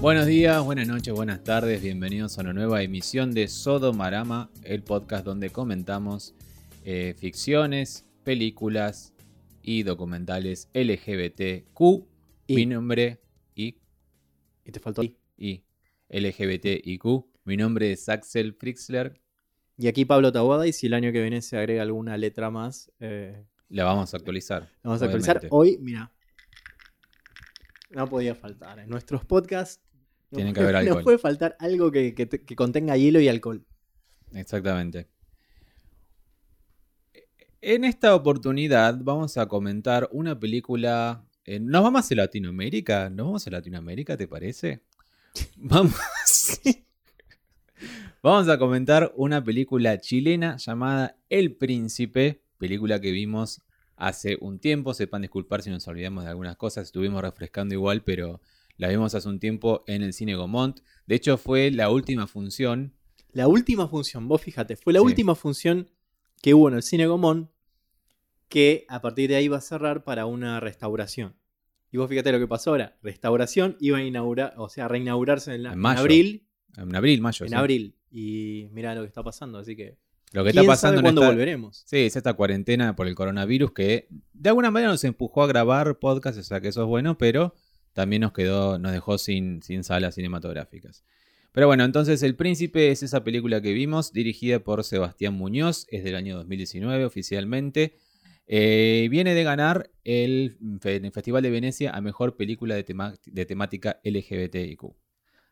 Buenos 0.00 0.24
días, 0.24 0.64
buenas 0.64 0.88
noches, 0.88 1.12
buenas 1.12 1.44
tardes, 1.44 1.82
bienvenidos 1.82 2.38
a 2.38 2.40
una 2.40 2.54
nueva 2.54 2.82
emisión 2.82 3.32
de 3.34 3.48
Sodomarama, 3.48 4.50
el 4.64 4.82
podcast 4.82 5.26
donde 5.26 5.50
comentamos 5.50 6.34
eh, 6.86 7.14
ficciones, 7.18 8.06
películas 8.24 9.12
y 9.62 9.82
documentales 9.82 10.70
LGBTQ. 10.72 12.06
Y. 12.46 12.54
Mi 12.56 12.64
nombre 12.66 13.20
y, 13.54 13.76
Y 14.64 14.72
te 14.72 14.80
faltó. 14.80 15.02
y 15.36 15.64
LGBTIQ. 16.08 17.04
Mi 17.44 17.58
nombre 17.58 17.92
es 17.92 18.08
Axel 18.08 18.54
Frixler. 18.54 19.20
Y 19.76 19.86
aquí 19.86 20.06
Pablo 20.06 20.32
Taboada, 20.32 20.66
y 20.66 20.72
si 20.72 20.86
el 20.86 20.94
año 20.94 21.12
que 21.12 21.20
viene 21.20 21.42
se 21.42 21.58
agrega 21.58 21.82
alguna 21.82 22.16
letra 22.16 22.50
más, 22.50 22.90
eh, 23.00 23.44
La 23.68 23.84
vamos 23.84 24.14
a 24.14 24.16
actualizar. 24.16 24.62
la 24.62 24.68
vamos 24.82 25.02
a 25.02 25.04
actualizar. 25.04 25.46
Hoy, 25.50 25.76
mira, 25.78 26.10
no 27.90 28.08
podía 28.08 28.34
faltar. 28.34 28.78
En 28.78 28.88
nuestros 28.88 29.24
podcasts 29.26 29.89
Tiene 30.30 30.52
que 30.52 30.60
haber 30.60 30.74
no 30.74 30.78
alcohol. 30.80 31.02
puede 31.04 31.18
faltar 31.18 31.56
algo 31.58 31.90
que, 31.90 32.14
que 32.14 32.26
te- 32.26 32.42
que 32.44 32.56
contenga 32.56 32.96
hielo 32.96 33.20
y 33.20 33.28
alcohol. 33.28 33.64
Exactamente. 34.32 35.08
En 37.60 37.84
esta 37.84 38.14
oportunidad 38.14 38.98
vamos 39.02 39.36
a 39.36 39.46
comentar 39.46 40.08
una 40.12 40.38
película. 40.38 41.26
eh, 41.44 41.60
¿Nos 41.60 41.82
vamos 41.82 42.10
a 42.10 42.14
Latinoamérica? 42.14 43.10
¿Nos 43.10 43.26
vamos 43.26 43.46
a 43.46 43.50
Latinoamérica, 43.50 44.16
te 44.16 44.26
parece? 44.28 44.80
Vamos. 45.56 45.94
Vamos 48.22 48.48
a 48.48 48.58
comentar 48.58 49.12
una 49.16 49.42
película 49.42 49.98
chilena 50.00 50.56
llamada 50.56 51.16
El 51.28 51.54
Príncipe, 51.54 52.42
película 52.58 53.00
que 53.00 53.12
vimos 53.12 53.62
hace 53.96 54.36
un 54.40 54.58
tiempo. 54.58 54.92
Sepan 54.92 55.22
disculpar 55.22 55.62
si 55.62 55.70
nos 55.70 55.86
olvidamos 55.88 56.24
de 56.24 56.30
algunas 56.30 56.56
cosas, 56.56 56.86
estuvimos 56.88 57.22
refrescando 57.22 57.74
igual, 57.74 58.02
pero 58.02 58.40
la 58.80 58.88
vimos 58.88 59.14
hace 59.14 59.28
un 59.28 59.38
tiempo 59.38 59.84
en 59.86 60.02
el 60.02 60.12
cine 60.12 60.34
Gomont. 60.34 60.80
De 61.06 61.14
hecho, 61.14 61.36
fue 61.38 61.70
la 61.70 61.90
última 61.90 62.26
función 62.26 62.94
La 63.32 63.46
última 63.46 63.86
función, 63.88 64.26
vos 64.26 64.40
fíjate, 64.40 64.74
fue 64.76 64.92
la 64.92 64.98
Sí. 65.00 65.04
última 65.06 65.34
función 65.36 65.88
que 66.42 66.54
hubo 66.54 66.68
en 66.68 66.74
el 66.74 66.82
Cine 66.82 67.06
Gomón 67.06 67.50
que 68.48 68.84
a 68.88 69.00
partir 69.00 69.28
de 69.30 69.36
ahí 69.36 69.46
va 69.48 69.58
a 69.58 69.60
cerrar 69.60 70.02
para 70.04 70.26
una 70.26 70.58
restauración. 70.60 71.36
Y 71.92 71.98
vos 71.98 72.08
fíjate 72.08 72.32
lo 72.32 72.38
que 72.38 72.48
pasó 72.48 72.70
ahora. 72.70 72.96
Restauración 73.02 73.76
iba 73.80 73.98
a 73.98 74.02
inaugurar, 74.02 74.54
o 74.56 74.68
sea, 74.68 74.86
a 74.86 74.88
reinaugurarse 74.88 75.54
en, 75.54 75.62
la- 75.64 75.68
En 75.70 75.74
en 75.74 75.80
mayo. 75.80 76.00
abril. 76.00 76.46
En 76.76 76.94
abril, 76.96 77.20
mayo. 77.20 77.44
En 77.44 77.50
sí. 77.50 77.54
abril. 77.54 77.94
Y 78.10 78.68
mira 78.72 78.94
lo 78.94 79.02
que 79.02 79.06
está 79.08 79.22
pasando, 79.22 79.58
así 79.58 79.76
que. 79.76 79.96
Lo 80.32 80.42
que 80.44 80.50
está 80.50 80.60
¿quién 80.62 80.68
pasando 80.70 80.96
sabe 80.96 81.02
cuándo 81.02 81.22
esta, 81.22 81.32
volveremos? 81.32 81.82
sí, 81.86 81.98
es 81.98 82.14
esta 82.16 82.34
cuarentena 82.34 82.94
por 82.96 83.08
el 83.08 83.16
coronavirus 83.16 83.72
que 83.72 84.06
de 84.32 84.48
alguna 84.48 84.70
manera 84.70 84.92
nos 84.92 85.02
empujó 85.04 85.42
a 85.42 85.48
grabar 85.48 85.98
podcast, 85.98 86.38
o 86.38 86.42
sea 86.44 86.60
que 86.60 86.68
eso 86.68 86.82
es 86.82 86.88
bueno, 86.88 87.18
pero 87.18 87.52
también 87.92 88.22
nos 88.22 88.32
quedó, 88.32 88.78
nos 88.78 88.92
dejó 88.92 89.18
sin, 89.18 89.62
sin 89.62 89.84
salas 89.84 90.14
cinematográficas. 90.14 91.04
Pero 91.52 91.66
bueno, 91.66 91.84
entonces 91.84 92.22
El 92.22 92.36
Príncipe 92.36 92.90
es 92.90 93.02
esa 93.02 93.24
película 93.24 93.60
que 93.60 93.72
vimos, 93.72 94.12
dirigida 94.12 94.60
por 94.60 94.84
Sebastián 94.84 95.34
Muñoz, 95.34 95.86
es 95.90 96.04
del 96.04 96.14
año 96.14 96.36
2019 96.36 97.04
oficialmente. 97.04 97.96
Eh, 98.46 99.08
viene 99.10 99.34
de 99.34 99.44
ganar 99.44 99.90
el, 100.04 100.58
Festival 101.12 101.42
de 101.42 101.50
Venecia 101.50 101.90
a 101.92 102.00
Mejor 102.00 102.36
Película 102.36 102.74
de, 102.74 102.84
tema- 102.84 103.14
de 103.24 103.46
temática 103.46 104.00
LGBTIQ. 104.04 104.94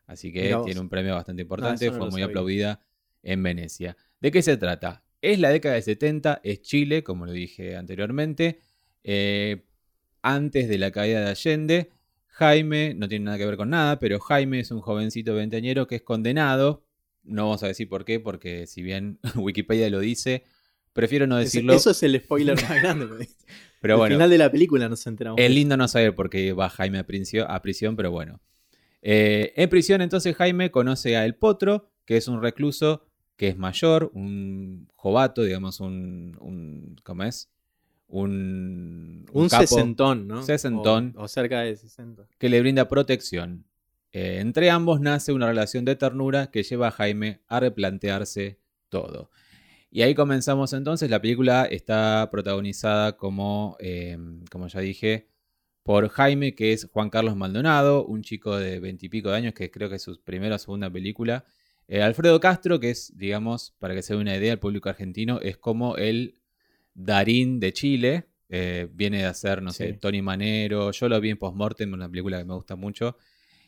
Así 0.05 0.33
que 0.33 0.55
tiene 0.65 0.79
un 0.79 0.89
premio 0.89 1.13
bastante 1.13 1.43
importante, 1.43 1.85
eso 1.85 1.93
no 1.93 1.99
fue 1.99 2.05
muy 2.07 2.21
sabía. 2.21 2.25
aplaudida 2.25 2.81
en 3.21 3.43
Venecia. 3.43 3.95
¿De 4.19 4.31
qué 4.31 4.41
se 4.41 4.57
trata? 4.57 5.03
Es 5.21 5.39
la 5.39 5.49
década 5.49 5.75
de 5.75 5.81
70, 5.81 6.41
es 6.43 6.61
Chile, 6.61 7.03
como 7.03 7.25
lo 7.25 7.31
dije 7.31 7.75
anteriormente. 7.75 8.59
Eh, 9.03 9.65
antes 10.21 10.67
de 10.67 10.77
la 10.77 10.91
caída 10.91 11.21
de 11.21 11.29
Allende, 11.29 11.91
Jaime, 12.39 12.93
no 12.95 13.09
tiene 13.09 13.25
nada 13.25 13.37
que 13.37 13.45
ver 13.45 13.57
con 13.57 13.69
nada, 13.69 13.99
pero 13.99 14.17
Jaime 14.21 14.61
es 14.61 14.71
un 14.71 14.79
jovencito 14.79 15.35
veinteañero 15.35 15.87
que 15.87 15.95
es 15.95 16.01
condenado. 16.01 16.85
No 17.23 17.43
vamos 17.43 17.63
a 17.63 17.67
decir 17.67 17.89
por 17.89 18.05
qué, 18.05 18.21
porque 18.21 18.65
si 18.65 18.81
bien 18.81 19.19
Wikipedia 19.35 19.89
lo 19.89 19.99
dice, 19.99 20.45
prefiero 20.93 21.27
no 21.27 21.35
decirlo. 21.35 21.73
Eso 21.73 21.91
es 21.91 22.01
el 22.01 22.17
spoiler 22.21 22.55
más 22.55 22.81
grande. 22.81 23.07
porque 23.07 23.27
pero 23.81 23.95
Al 23.95 23.99
bueno, 23.99 24.15
final 24.15 24.29
de 24.29 24.37
la 24.37 24.49
película 24.49 24.87
nos 24.87 25.05
enteramos. 25.05 25.37
es 25.37 25.51
lindo 25.51 25.75
no 25.75 25.85
saber 25.89 26.15
por 26.15 26.29
qué 26.29 26.53
va 26.53 26.69
Jaime 26.69 26.99
a 26.99 27.05
prisión, 27.05 27.45
a 27.49 27.61
prisión 27.61 27.97
pero 27.97 28.09
bueno. 28.11 28.39
Eh, 29.01 29.51
en 29.57 29.69
prisión 29.69 30.01
entonces 30.01 30.33
Jaime 30.37 30.71
conoce 30.71 31.17
a 31.17 31.25
El 31.25 31.35
Potro, 31.35 31.89
que 32.05 32.15
es 32.15 32.29
un 32.29 32.41
recluso 32.41 33.05
que 33.35 33.49
es 33.49 33.57
mayor, 33.57 34.11
un 34.13 34.87
jovato, 34.95 35.43
digamos, 35.43 35.81
un, 35.81 36.37
un 36.39 36.95
¿cómo 37.03 37.23
es? 37.23 37.49
Un, 38.09 39.25
un 39.31 39.43
un 39.43 39.49
capo 39.49 39.67
sesentón, 39.67 40.27
¿no? 40.27 40.43
Sesentón. 40.43 41.13
O, 41.15 41.23
o 41.23 41.27
cerca 41.27 41.61
de 41.61 41.75
60. 41.75 42.27
que 42.37 42.49
le 42.49 42.59
brinda 42.59 42.87
protección. 42.87 43.65
Eh, 44.11 44.39
entre 44.39 44.71
ambos 44.71 44.99
nace 44.99 45.31
una 45.31 45.47
relación 45.47 45.85
de 45.85 45.95
ternura 45.95 46.49
que 46.49 46.63
lleva 46.63 46.87
a 46.87 46.91
Jaime 46.91 47.41
a 47.47 47.59
replantearse 47.59 48.59
todo. 48.89 49.29
Y 49.91 50.01
ahí 50.01 50.15
comenzamos 50.15 50.73
entonces. 50.73 51.09
La 51.09 51.21
película 51.21 51.65
está 51.65 52.27
protagonizada 52.31 53.17
como, 53.17 53.77
eh, 53.79 54.17
como 54.51 54.67
ya 54.67 54.79
dije, 54.79 55.27
por 55.83 56.09
Jaime, 56.09 56.53
que 56.55 56.73
es 56.73 56.87
Juan 56.91 57.09
Carlos 57.09 57.35
Maldonado, 57.35 58.05
un 58.05 58.21
chico 58.21 58.57
de 58.57 58.79
veintipico 58.79 59.29
de 59.29 59.37
años, 59.37 59.53
que 59.53 59.71
creo 59.71 59.89
que 59.89 59.95
es 59.95 60.03
su 60.03 60.21
primera 60.21 60.55
o 60.55 60.59
segunda 60.59 60.89
película. 60.89 61.45
Eh, 61.87 62.03
Alfredo 62.03 62.39
Castro, 62.39 62.79
que 62.79 62.91
es, 62.91 63.17
digamos, 63.17 63.75
para 63.79 63.95
que 63.95 64.03
se 64.03 64.13
dé 64.13 64.19
una 64.19 64.35
idea, 64.35 64.53
el 64.53 64.59
público 64.59 64.89
argentino, 64.89 65.39
es 65.41 65.57
como 65.57 65.97
el 65.97 66.38
Darín 66.99 67.59
de 67.59 67.71
Chile. 67.71 68.25
Eh, 68.49 68.89
viene 68.91 69.19
de 69.19 69.25
hacer, 69.25 69.61
no 69.61 69.71
sé. 69.71 69.93
Tony 69.93 70.21
Manero. 70.21 70.91
Yo 70.91 71.07
lo 71.07 71.19
vi 71.21 71.29
en 71.29 71.37
Postmortem, 71.37 71.93
una 71.93 72.09
película 72.09 72.37
que 72.39 72.45
me 72.45 72.53
gusta 72.53 72.75
mucho. 72.75 73.15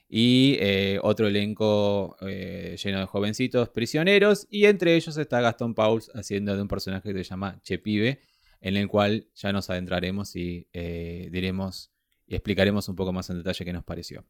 Y 0.09 0.57
eh, 0.59 0.99
otro 1.01 1.27
elenco 1.27 2.17
eh, 2.21 2.75
lleno 2.83 2.99
de 2.99 3.05
jovencitos 3.05 3.69
prisioneros. 3.69 4.47
Y 4.49 4.65
entre 4.65 4.95
ellos 4.95 5.15
está 5.15 5.39
Gastón 5.39 5.73
Pauls 5.73 6.11
haciendo 6.13 6.55
de 6.55 6.61
un 6.61 6.67
personaje 6.67 7.13
que 7.13 7.23
se 7.23 7.29
llama 7.29 7.61
Che 7.63 7.79
Pibe, 7.79 8.19
en 8.59 8.75
el 8.75 8.89
cual 8.89 9.27
ya 9.33 9.53
nos 9.53 9.69
adentraremos 9.69 10.35
y 10.35 10.67
diremos 10.73 11.91
y 12.27 12.35
explicaremos 12.35 12.87
un 12.89 12.95
poco 12.95 13.13
más 13.13 13.29
en 13.29 13.37
detalle 13.37 13.63
qué 13.63 13.73
nos 13.73 13.85
pareció. 13.85 14.25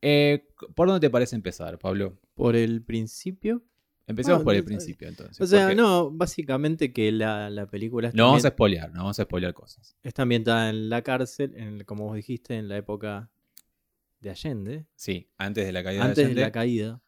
¿Por 0.00 0.86
dónde 0.86 1.00
te 1.00 1.10
parece 1.10 1.34
empezar, 1.34 1.78
Pablo? 1.78 2.20
Por 2.34 2.54
el 2.54 2.84
principio. 2.84 3.64
Empecemos 4.08 4.40
Ah, 4.40 4.44
por 4.44 4.54
el 4.54 4.62
principio, 4.64 5.08
entonces. 5.08 5.40
O 5.40 5.46
sea, 5.46 5.62
porque 5.66 5.74
no, 5.74 6.10
básicamente 6.12 6.92
que 6.92 7.10
la, 7.10 7.50
la 7.50 7.66
película 7.66 8.10
No 8.14 8.26
vamos 8.26 8.44
a 8.44 8.50
spoilear, 8.50 8.92
no 8.92 9.00
vamos 9.00 9.18
a 9.18 9.24
spoilear 9.24 9.52
cosas. 9.52 9.96
está 10.04 10.22
ambientada 10.22 10.70
en 10.70 10.88
la 10.88 11.02
cárcel, 11.02 11.52
en, 11.56 11.82
como 11.84 12.04
vos 12.04 12.14
dijiste, 12.16 12.54
en 12.56 12.68
la 12.68 12.76
época 12.76 13.30
de 14.20 14.30
Allende, 14.30 14.86
Sí, 14.94 15.28
antes 15.38 15.66
de 15.66 15.72
la 15.72 15.82
caída 15.82 16.02
antes 16.04 16.16
de 16.16 16.22
de 16.22 16.26
Allende, 16.28 16.40
la 16.42 16.52
caída. 16.52 17.02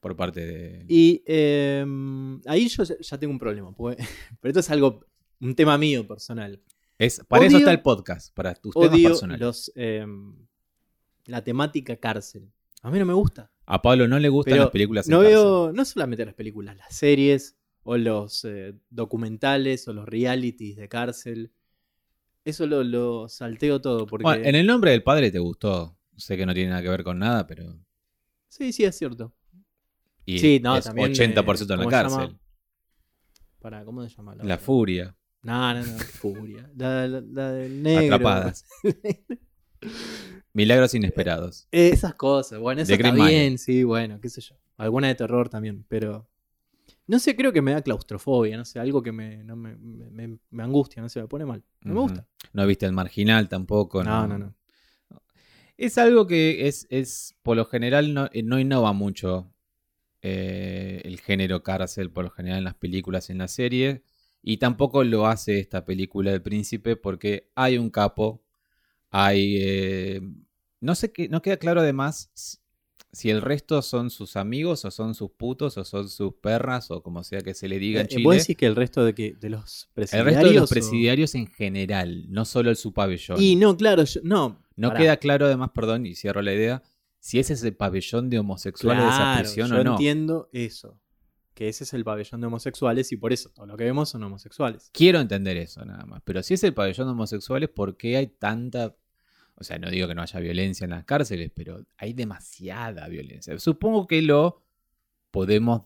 por 0.00 0.14
parte 0.14 0.44
de... 0.46 0.84
Y 0.88 1.22
eh, 1.26 1.84
ahí 2.46 2.68
yo 2.68 2.84
ya- 2.84 3.18
tengo 3.18 3.32
un 3.32 3.38
problema, 3.38 3.72
porque- 3.74 3.96
pero 4.40 4.50
esto 4.50 4.60
es 4.60 4.70
algo, 4.70 5.04
un 5.40 5.54
tema 5.54 5.76
mío 5.78 6.06
personal. 6.06 6.60
Es, 6.98 7.22
para 7.28 7.46
eso 7.46 7.56
está 7.58 7.70
el 7.72 7.80
podcast, 7.82 8.32
para 8.34 8.54
tus 8.54 8.74
temas 8.74 9.00
personales. 9.00 9.40
los, 9.40 9.72
eh, 9.74 10.06
la 11.26 11.42
temática 11.42 11.96
cárcel. 11.96 12.50
A 12.82 12.90
mí 12.90 12.98
no 12.98 13.04
me 13.06 13.12
gusta. 13.14 13.50
A 13.66 13.82
Pablo 13.82 14.06
no 14.08 14.18
le 14.18 14.28
gustan 14.28 14.52
Pero 14.52 14.62
las 14.64 14.72
películas 14.72 15.06
en 15.08 15.12
no 15.12 15.20
veo, 15.20 15.72
no 15.72 15.84
solamente 15.84 16.24
las 16.24 16.34
películas, 16.34 16.76
las 16.76 16.94
series 16.94 17.56
o 17.82 17.96
los 17.96 18.44
eh, 18.44 18.74
documentales 18.90 19.86
o 19.88 19.92
los 19.92 20.06
realities 20.06 20.76
de 20.76 20.88
cárcel. 20.88 21.52
Eso 22.44 22.66
lo, 22.66 22.84
lo 22.84 23.28
salteo 23.28 23.80
todo 23.80 24.06
porque... 24.06 24.22
Bueno, 24.22 24.44
en 24.44 24.54
el 24.54 24.66
nombre 24.66 24.92
del 24.92 25.02
padre 25.02 25.30
te 25.32 25.40
gustó. 25.40 25.96
Sé 26.16 26.36
que 26.36 26.46
no 26.46 26.54
tiene 26.54 26.70
nada 26.70 26.82
que 26.82 26.88
ver 26.88 27.02
con 27.04 27.18
nada, 27.18 27.46
pero... 27.46 27.76
Sí, 28.48 28.72
sí, 28.72 28.84
es 28.84 28.96
cierto. 28.96 29.34
Y 30.24 30.38
Sí, 30.38 30.60
no, 30.62 30.76
es 30.76 30.84
también, 30.84 31.12
80% 31.12 31.74
en 31.74 31.80
eh, 31.80 31.84
la 31.84 31.84
¿cómo 31.84 31.90
se 31.90 31.90
cárcel. 31.90 32.18
llama? 32.20 32.38
Para, 33.60 33.84
¿Cómo 33.84 34.02
se 34.08 34.16
llama? 34.16 34.34
La 34.36 34.44
otra? 34.44 34.58
furia. 34.58 35.16
No, 35.42 35.74
no, 35.74 35.80
no, 35.80 35.98
furia. 35.98 36.70
La, 36.76 37.06
la- 37.08 37.20
la 37.20 37.52
del 37.52 37.82
negro. 37.82 38.14
Atrapadas. 38.14 38.64
Milagros 40.56 40.94
inesperados. 40.94 41.68
Eh, 41.70 41.90
Esas 41.92 42.14
cosas, 42.14 42.58
bueno, 42.58 42.80
eso 42.80 42.90
está 42.92 43.10
Green 43.10 43.26
bien, 43.26 43.58
sí, 43.58 43.84
bueno, 43.84 44.18
qué 44.22 44.30
sé 44.30 44.40
yo. 44.40 44.56
Alguna 44.78 45.08
de 45.08 45.14
terror 45.14 45.50
también, 45.50 45.84
pero. 45.86 46.26
No 47.06 47.18
sé, 47.18 47.36
creo 47.36 47.52
que 47.52 47.60
me 47.62 47.72
da 47.72 47.82
claustrofobia, 47.82 48.56
no 48.56 48.64
sé, 48.64 48.78
algo 48.80 49.02
que 49.02 49.12
me, 49.12 49.44
no 49.44 49.54
me, 49.54 49.76
me- 49.76 50.38
angustia, 50.62 51.02
no 51.02 51.08
sé, 51.10 51.20
me 51.20 51.28
pone 51.28 51.44
mal. 51.44 51.62
No 51.82 51.94
me 51.94 52.00
gusta. 52.00 52.26
No 52.54 52.66
viste 52.66 52.86
el 52.86 52.92
marginal 52.92 53.48
tampoco. 53.50 54.02
No, 54.02 54.26
no, 54.26 54.38
no. 54.38 54.54
Es 55.76 55.98
algo 55.98 56.26
que 56.26 56.66
es, 56.68 56.86
es 56.90 57.36
por 57.42 57.56
lo 57.56 57.66
general, 57.66 58.14
no, 58.14 58.28
eh, 58.32 58.42
no 58.42 58.58
innova 58.58 58.92
mucho 58.94 59.52
eh, 60.22 61.02
el 61.04 61.20
género 61.20 61.62
cárcel, 61.62 62.10
por 62.10 62.24
lo 62.24 62.30
general 62.30 62.58
en 62.58 62.64
las 62.64 62.74
películas, 62.76 63.28
en 63.30 63.38
las 63.38 63.52
series. 63.52 64.00
Y 64.42 64.56
tampoco 64.56 65.04
lo 65.04 65.26
hace 65.26 65.58
esta 65.58 65.84
película 65.84 66.30
del 66.30 66.42
príncipe 66.42 66.96
porque 66.96 67.50
hay 67.54 67.78
un 67.78 67.90
capo, 67.90 68.42
hay... 69.10 69.58
eh, 69.60 70.20
no 70.86 70.94
sé 70.94 71.12
qué, 71.12 71.28
no 71.28 71.42
queda 71.42 71.56
claro 71.58 71.80
además 71.80 72.30
si- 73.12 73.30
el 73.30 73.40
resto 73.42 73.80
son 73.82 74.10
sus 74.10 74.36
amigos 74.36 74.84
o 74.84 74.90
son 74.90 75.14
sus 75.14 75.30
putos 75.30 75.78
o 75.78 75.84
son 75.84 76.08
sus 76.10 76.34
perras 76.34 76.90
o 76.90 77.02
como 77.02 77.24
sea 77.24 77.40
que 77.40 77.54
se 77.54 77.66
le 77.66 77.78
diga 77.78 78.00
en 78.00 78.06
Eh, 78.06 78.08
Chile. 78.10 78.24
¿Vos 78.24 78.36
decís 78.36 78.56
que 78.58 78.66
el 78.66 78.76
resto 78.76 79.04
de, 79.06 79.14
que, 79.14 79.32
de 79.32 79.48
los 79.50 79.84
El 79.88 79.94
presidiarios? 79.94 80.34
resto 80.34 80.48
de 80.48 80.54
los 80.60 80.70
o- 80.70 80.74
presidiarios 80.74 81.34
en 81.34 81.46
general, 81.46 82.26
no 82.30 82.44
solo 82.44 82.68
el 82.70 82.76
su 82.76 82.92
pabellón. 82.92 83.40
Y 83.42 83.56
no, 83.56 83.76
claro, 83.76 84.04
yo- 84.04 84.20
no. 84.22 84.62
No 84.76 84.88
pará. 84.88 85.00
queda 85.00 85.16
claro 85.16 85.46
además, 85.46 85.70
perdón, 85.74 86.04
y 86.04 86.14
cierro 86.14 86.42
la 86.42 86.52
idea, 86.52 86.82
si 87.18 87.38
ese 87.38 87.54
es 87.54 87.62
el 87.64 87.74
pabellón 87.74 88.28
de 88.28 88.38
homosexuales 88.38 89.02
de 89.02 89.08
esa 89.08 89.16
Claro, 89.18 89.40
prisión 89.42 89.68
yo 89.70 89.80
o 89.80 89.84
no. 89.84 89.90
entiendo 89.92 90.48
eso. 90.52 91.00
Que 91.54 91.68
ese 91.70 91.84
es 91.84 91.94
el 91.94 92.04
pabellón 92.04 92.42
de 92.42 92.48
homosexuales 92.48 93.10
y 93.12 93.16
por 93.16 93.32
eso 93.32 93.48
todo 93.48 93.64
lo 93.64 93.78
que 93.78 93.84
vemos 93.84 94.10
son 94.10 94.22
homosexuales. 94.24 94.90
Quiero 94.92 95.20
entender 95.20 95.56
eso 95.56 95.82
nada 95.86 96.04
más. 96.04 96.20
Pero 96.22 96.42
si 96.42 96.52
es 96.52 96.62
el 96.64 96.74
pabellón 96.74 97.06
de 97.06 97.12
homosexuales, 97.12 97.70
¿por 97.70 97.96
qué 97.96 98.18
hay 98.18 98.26
tanta... 98.26 98.94
O 99.56 99.64
sea, 99.64 99.78
no 99.78 99.90
digo 99.90 100.06
que 100.06 100.14
no 100.14 100.22
haya 100.22 100.38
violencia 100.40 100.84
en 100.84 100.90
las 100.90 101.04
cárceles, 101.04 101.50
pero 101.54 101.84
hay 101.96 102.12
demasiada 102.12 103.08
violencia. 103.08 103.58
Supongo 103.58 104.06
que 104.06 104.22
lo 104.22 104.62
podemos, 105.30 105.82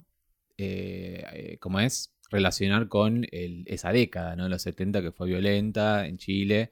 eh, 0.57 1.25
eh, 1.33 1.59
¿cómo 1.59 1.81
es? 1.81 2.13
Relacionar 2.31 2.89
con 2.89 3.27
el- 3.33 3.65
esa 3.67 3.93
década, 3.93 4.37
¿no? 4.37 4.49
Los 4.49 4.63
70 4.63 5.03
que 5.03 5.13
fue 5.13 5.27
violenta 5.29 6.07
en 6.07 6.17
Chile. 6.19 6.71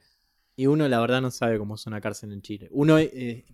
Y 0.57 0.67
uno 0.67 0.89
la 0.89 1.01
verdad 1.01 1.21
no 1.21 1.31
sabe 1.31 1.59
cómo 1.59 1.75
es 1.77 1.87
una 1.87 2.01
cárcel 2.01 2.33
en 2.33 2.43
Chile. 2.43 2.69
Uno 2.73 2.99
eh, 2.99 3.45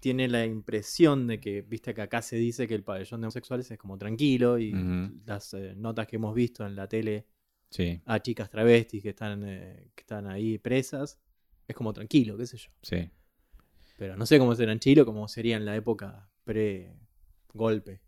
tiene 0.00 0.28
la 0.28 0.44
impresión 0.46 1.26
de 1.28 1.38
que, 1.40 1.62
viste 1.62 1.94
que 1.94 2.02
acá 2.02 2.22
se 2.22 2.36
dice 2.36 2.66
que 2.66 2.74
el 2.74 2.82
pabellón 2.82 3.20
de 3.20 3.26
homosexuales 3.26 3.70
es 3.70 3.78
como 3.78 3.98
tranquilo 3.98 4.58
y 4.58 4.72
las 5.26 5.54
eh, 5.54 5.74
notas 5.76 6.06
que 6.08 6.16
hemos 6.16 6.34
visto 6.34 6.66
en 6.66 6.74
la 6.76 6.88
tele 6.88 7.26
Sí, 7.70 8.00
a 8.04 8.20
chicas 8.20 8.50
travestis 8.50 9.02
que 9.02 9.08
están, 9.10 9.44
eh, 9.46 9.88
que 9.94 10.02
están 10.02 10.26
ahí 10.26 10.58
presas, 10.58 11.18
es 11.68 11.74
como 11.76 11.92
tranquilo, 11.92 12.36
qué 12.36 12.46
sé 12.46 12.56
yo. 12.58 12.70
sí. 12.82 13.10
Pero 13.98 14.16
no 14.16 14.26
sé 14.26 14.38
cómo 14.38 14.54
será 14.56 14.72
en 14.72 14.80
Chile 14.80 15.04
cómo 15.04 15.28
sería 15.28 15.56
en 15.56 15.64
la 15.64 15.76
época 15.76 16.28
pre-golpe. 16.44 18.00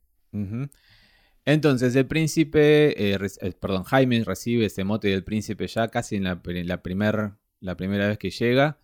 Entonces, 1.44 1.94
el 1.94 2.06
príncipe, 2.06 3.12
eh, 3.14 3.18
eh, 3.40 3.52
perdón, 3.60 3.84
Jaime 3.84 4.24
recibe 4.24 4.66
ese 4.66 4.82
mote 4.82 5.08
del 5.08 5.22
príncipe 5.24 5.66
ya 5.66 5.88
casi 5.88 6.16
en 6.16 6.24
la, 6.24 6.42
pri- 6.42 6.64
la, 6.64 6.82
primer- 6.82 7.32
la 7.60 7.76
primera 7.76 8.08
vez 8.08 8.18
que 8.18 8.30
llega. 8.30 8.78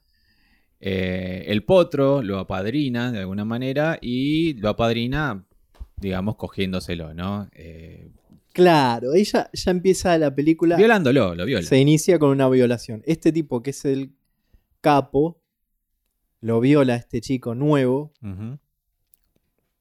Eh, 0.78 1.44
el 1.48 1.64
potro 1.64 2.22
lo 2.22 2.38
apadrina 2.38 3.10
de 3.12 3.18
alguna 3.20 3.44
manera 3.44 3.98
y 4.00 4.54
lo 4.54 4.68
apadrina, 4.68 5.44
digamos, 5.96 6.36
cogiéndoselo, 6.36 7.12
¿no? 7.14 7.48
Claro, 8.52 9.14
ella 9.14 9.48
ya 9.52 9.70
empieza 9.70 10.16
la 10.18 10.34
película. 10.34 10.76
violándolo, 10.76 11.34
lo 11.34 11.44
viola. 11.44 11.66
Se 11.66 11.78
inicia 11.78 12.18
con 12.18 12.30
una 12.30 12.48
violación. 12.48 13.02
Este 13.06 13.32
tipo 13.32 13.62
que 13.62 13.70
es 13.70 13.84
el 13.84 14.12
capo 14.80 15.40
lo 16.40 16.60
viola 16.60 16.94
a 16.94 16.96
este 16.96 17.20
chico 17.20 17.54
nuevo 17.54 18.12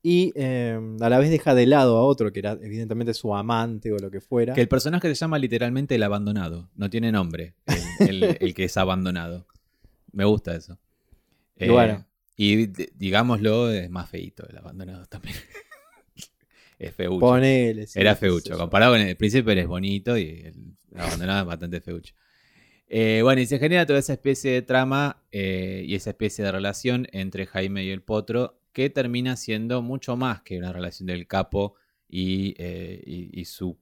y 0.02 0.32
eh, 0.36 0.80
a 1.02 1.10
la 1.10 1.20
vez 1.20 1.30
deja 1.30 1.54
de 1.56 1.66
lado 1.66 1.98
a 1.98 2.04
otro 2.06 2.32
que 2.32 2.40
era 2.40 2.54
evidentemente 2.62 3.14
su 3.14 3.36
amante 3.36 3.92
o 3.92 3.98
lo 4.00 4.10
que 4.10 4.22
fuera. 4.22 4.54
Que 4.54 4.62
el 4.62 4.68
personaje 4.70 5.08
se 5.10 5.16
llama 5.16 5.38
literalmente 5.40 5.96
el 5.96 6.04
abandonado, 6.04 6.70
no 6.76 6.90
tiene 6.90 7.12
nombre, 7.12 7.56
el, 8.00 8.24
el- 8.24 8.38
el 8.40 8.54
que 8.54 8.66
es 8.66 8.78
abandonado. 8.78 9.46
Me 10.12 10.24
gusta 10.26 10.56
eso. 10.56 10.80
Eh, 11.58 11.68
Y 11.68 11.70
bueno. 11.70 12.06
y 12.38 12.66
d- 12.68 12.92
digámoslo, 12.96 13.72
es 13.72 13.90
más 13.90 14.10
feito 14.10 14.48
el 14.48 14.58
abandonado 14.58 15.06
también. 15.08 15.36
es 16.80 16.94
feucho. 16.96 17.20
Ponele. 17.20 17.86
sí, 17.88 18.00
Era 18.00 18.16
feucho. 18.16 18.58
Comparado 18.58 18.94
con 18.94 19.02
el 19.02 19.16
príncipe 19.18 19.52
eres 19.52 19.68
bonito 19.68 20.18
y 20.18 20.24
el 20.46 20.76
abandonado 21.00 21.42
es 21.42 21.46
bastante 21.48 21.82
feucho. 21.82 22.14
Eh, 22.92 23.20
bueno, 23.24 23.40
y 23.42 23.46
se 23.46 23.60
genera 23.60 23.86
toda 23.86 24.00
esa 24.00 24.14
especie 24.14 24.52
de 24.52 24.62
trama 24.64 25.22
eh, 25.32 25.84
y 25.86 25.94
esa 25.96 26.10
especie 26.10 26.44
de 26.44 26.52
relación 26.52 27.08
entre 27.12 27.46
Jaime 27.46 27.84
y 27.84 27.92
el 27.92 28.02
potro 28.02 28.60
que 28.74 28.90
termina 28.90 29.36
siendo 29.36 29.82
mucho 29.84 30.18
más 30.18 30.42
que 30.42 30.58
una 30.58 30.74
relación 30.74 31.06
del 31.08 31.28
capo 31.28 31.76
y, 32.08 32.56
eh, 32.58 33.02
y- 33.06 33.40
y 33.40 33.46
su 33.46 33.78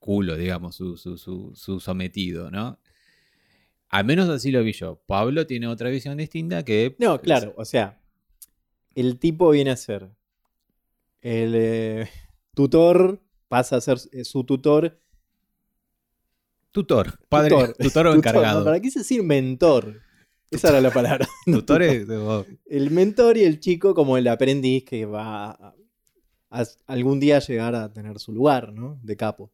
culo, 0.00 0.36
digamos, 0.36 0.74
su, 0.76 0.96
su- 0.96 1.18
su- 1.18 1.52
su 1.54 1.78
sometido, 1.80 2.50
¿no? 2.50 2.78
Al 3.90 4.04
menos 4.04 4.28
así 4.28 4.50
lo 4.50 4.62
vi 4.64 4.72
yo. 4.72 5.00
Pablo 5.06 5.46
tiene 5.46 5.66
otra 5.68 5.88
visión 5.88 6.16
distinta 6.16 6.64
que... 6.64 6.96
No, 6.98 7.20
claro, 7.20 7.54
o 7.56 7.64
sea, 7.64 8.00
el 8.94 9.18
tipo 9.18 9.50
viene 9.50 9.70
a 9.70 9.76
ser 9.76 10.10
el 11.22 12.06
tutor, 12.54 13.20
pasa 13.48 13.76
a 13.76 13.80
ser 13.80 13.98
su 13.98 14.44
tutor. 14.44 15.00
Tutor, 16.72 17.18
padre, 17.28 17.50
tutor, 17.50 17.74
Tutor, 17.78 18.06
o 18.08 18.14
encargado. 18.14 18.64
¿Para 18.64 18.80
qué 18.80 18.90
decir 18.90 19.22
mentor? 19.22 20.00
Esa 20.50 20.68
era 20.70 20.80
la 20.80 20.90
palabra. 20.90 21.26
Tutor 21.46 21.82
es 21.82 22.06
de- 22.08 22.58
El 22.66 22.90
mentor 22.90 23.36
y 23.36 23.44
el 23.44 23.60
chico 23.60 23.94
como 23.94 24.16
el 24.16 24.28
aprendiz 24.28 24.84
que 24.84 25.04
va 25.06 25.50
a, 25.50 25.74
a 26.50 26.64
algún 26.86 27.20
día 27.20 27.38
llegar 27.40 27.74
a 27.74 27.92
tener 27.92 28.18
su 28.18 28.32
lugar, 28.32 28.72
¿no? 28.72 28.98
De 29.02 29.16
capo. 29.16 29.50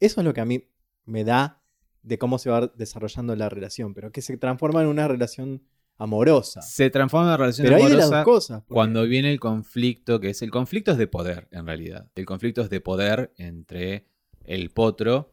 Eso 0.00 0.20
es 0.20 0.24
lo 0.24 0.32
que 0.34 0.40
a 0.40 0.44
mí 0.44 0.68
me 1.04 1.24
da 1.24 1.62
de 2.02 2.18
cómo 2.18 2.38
se 2.38 2.50
va 2.50 2.66
desarrollando 2.76 3.34
la 3.34 3.48
relación, 3.48 3.94
pero 3.94 4.12
que 4.12 4.22
se 4.22 4.36
transforma 4.36 4.82
en 4.82 4.88
una 4.88 5.08
relación 5.08 5.62
amorosa. 5.98 6.62
Se 6.62 6.90
transforma 6.90 7.32
en 7.32 7.38
relación 7.38 7.64
Pero 7.64 7.76
hay 7.76 7.82
de 7.84 7.88
las 7.96 8.04
amorosa 8.06 8.16
dos 8.18 8.24
cosas. 8.24 8.58
porque- 8.62 8.74
cuando 8.74 9.04
viene 9.06 9.32
el 9.32 9.40
conflicto, 9.40 10.20
que 10.20 10.30
es 10.30 10.42
el 10.42 10.50
conflicto 10.50 10.92
es 10.92 10.98
de 10.98 11.06
poder, 11.06 11.48
en 11.50 11.66
realidad. 11.66 12.10
El 12.14 12.26
conflicto 12.26 12.60
es 12.62 12.70
de 12.70 12.80
poder 12.80 13.32
entre 13.38 14.06
el 14.44 14.70
potro 14.70 15.32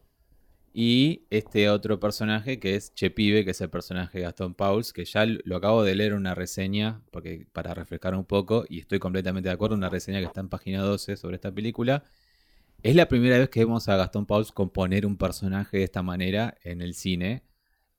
y 0.76 1.22
este 1.30 1.70
otro 1.70 2.00
personaje 2.00 2.58
que 2.58 2.74
es 2.74 2.92
Chepibe, 2.94 3.44
que 3.44 3.52
es 3.52 3.60
el 3.60 3.70
personaje 3.70 4.18
de 4.18 4.24
Gastón 4.24 4.54
Pauls, 4.54 4.92
que 4.92 5.04
ya 5.04 5.24
lo 5.24 5.56
acabo 5.56 5.84
de 5.84 5.94
leer 5.94 6.10
en 6.12 6.18
una 6.18 6.34
reseña, 6.34 7.00
porque 7.12 7.46
para 7.52 7.72
refrescar 7.74 8.14
un 8.16 8.24
poco, 8.24 8.64
y 8.68 8.80
estoy 8.80 8.98
completamente 8.98 9.48
de 9.48 9.54
acuerdo, 9.54 9.76
una 9.76 9.88
reseña 9.88 10.18
que 10.18 10.26
está 10.26 10.40
en 10.40 10.48
página 10.48 10.82
12 10.82 11.16
sobre 11.16 11.36
esta 11.36 11.52
película. 11.52 12.02
Es 12.82 12.96
la 12.96 13.06
primera 13.08 13.38
vez 13.38 13.48
que 13.50 13.60
vemos 13.60 13.88
a 13.88 13.96
Gastón 13.96 14.26
Pauls 14.26 14.50
componer 14.50 15.06
un 15.06 15.16
personaje 15.16 15.78
de 15.78 15.84
esta 15.84 16.02
manera 16.02 16.56
en 16.64 16.82
el 16.82 16.94
cine, 16.94 17.44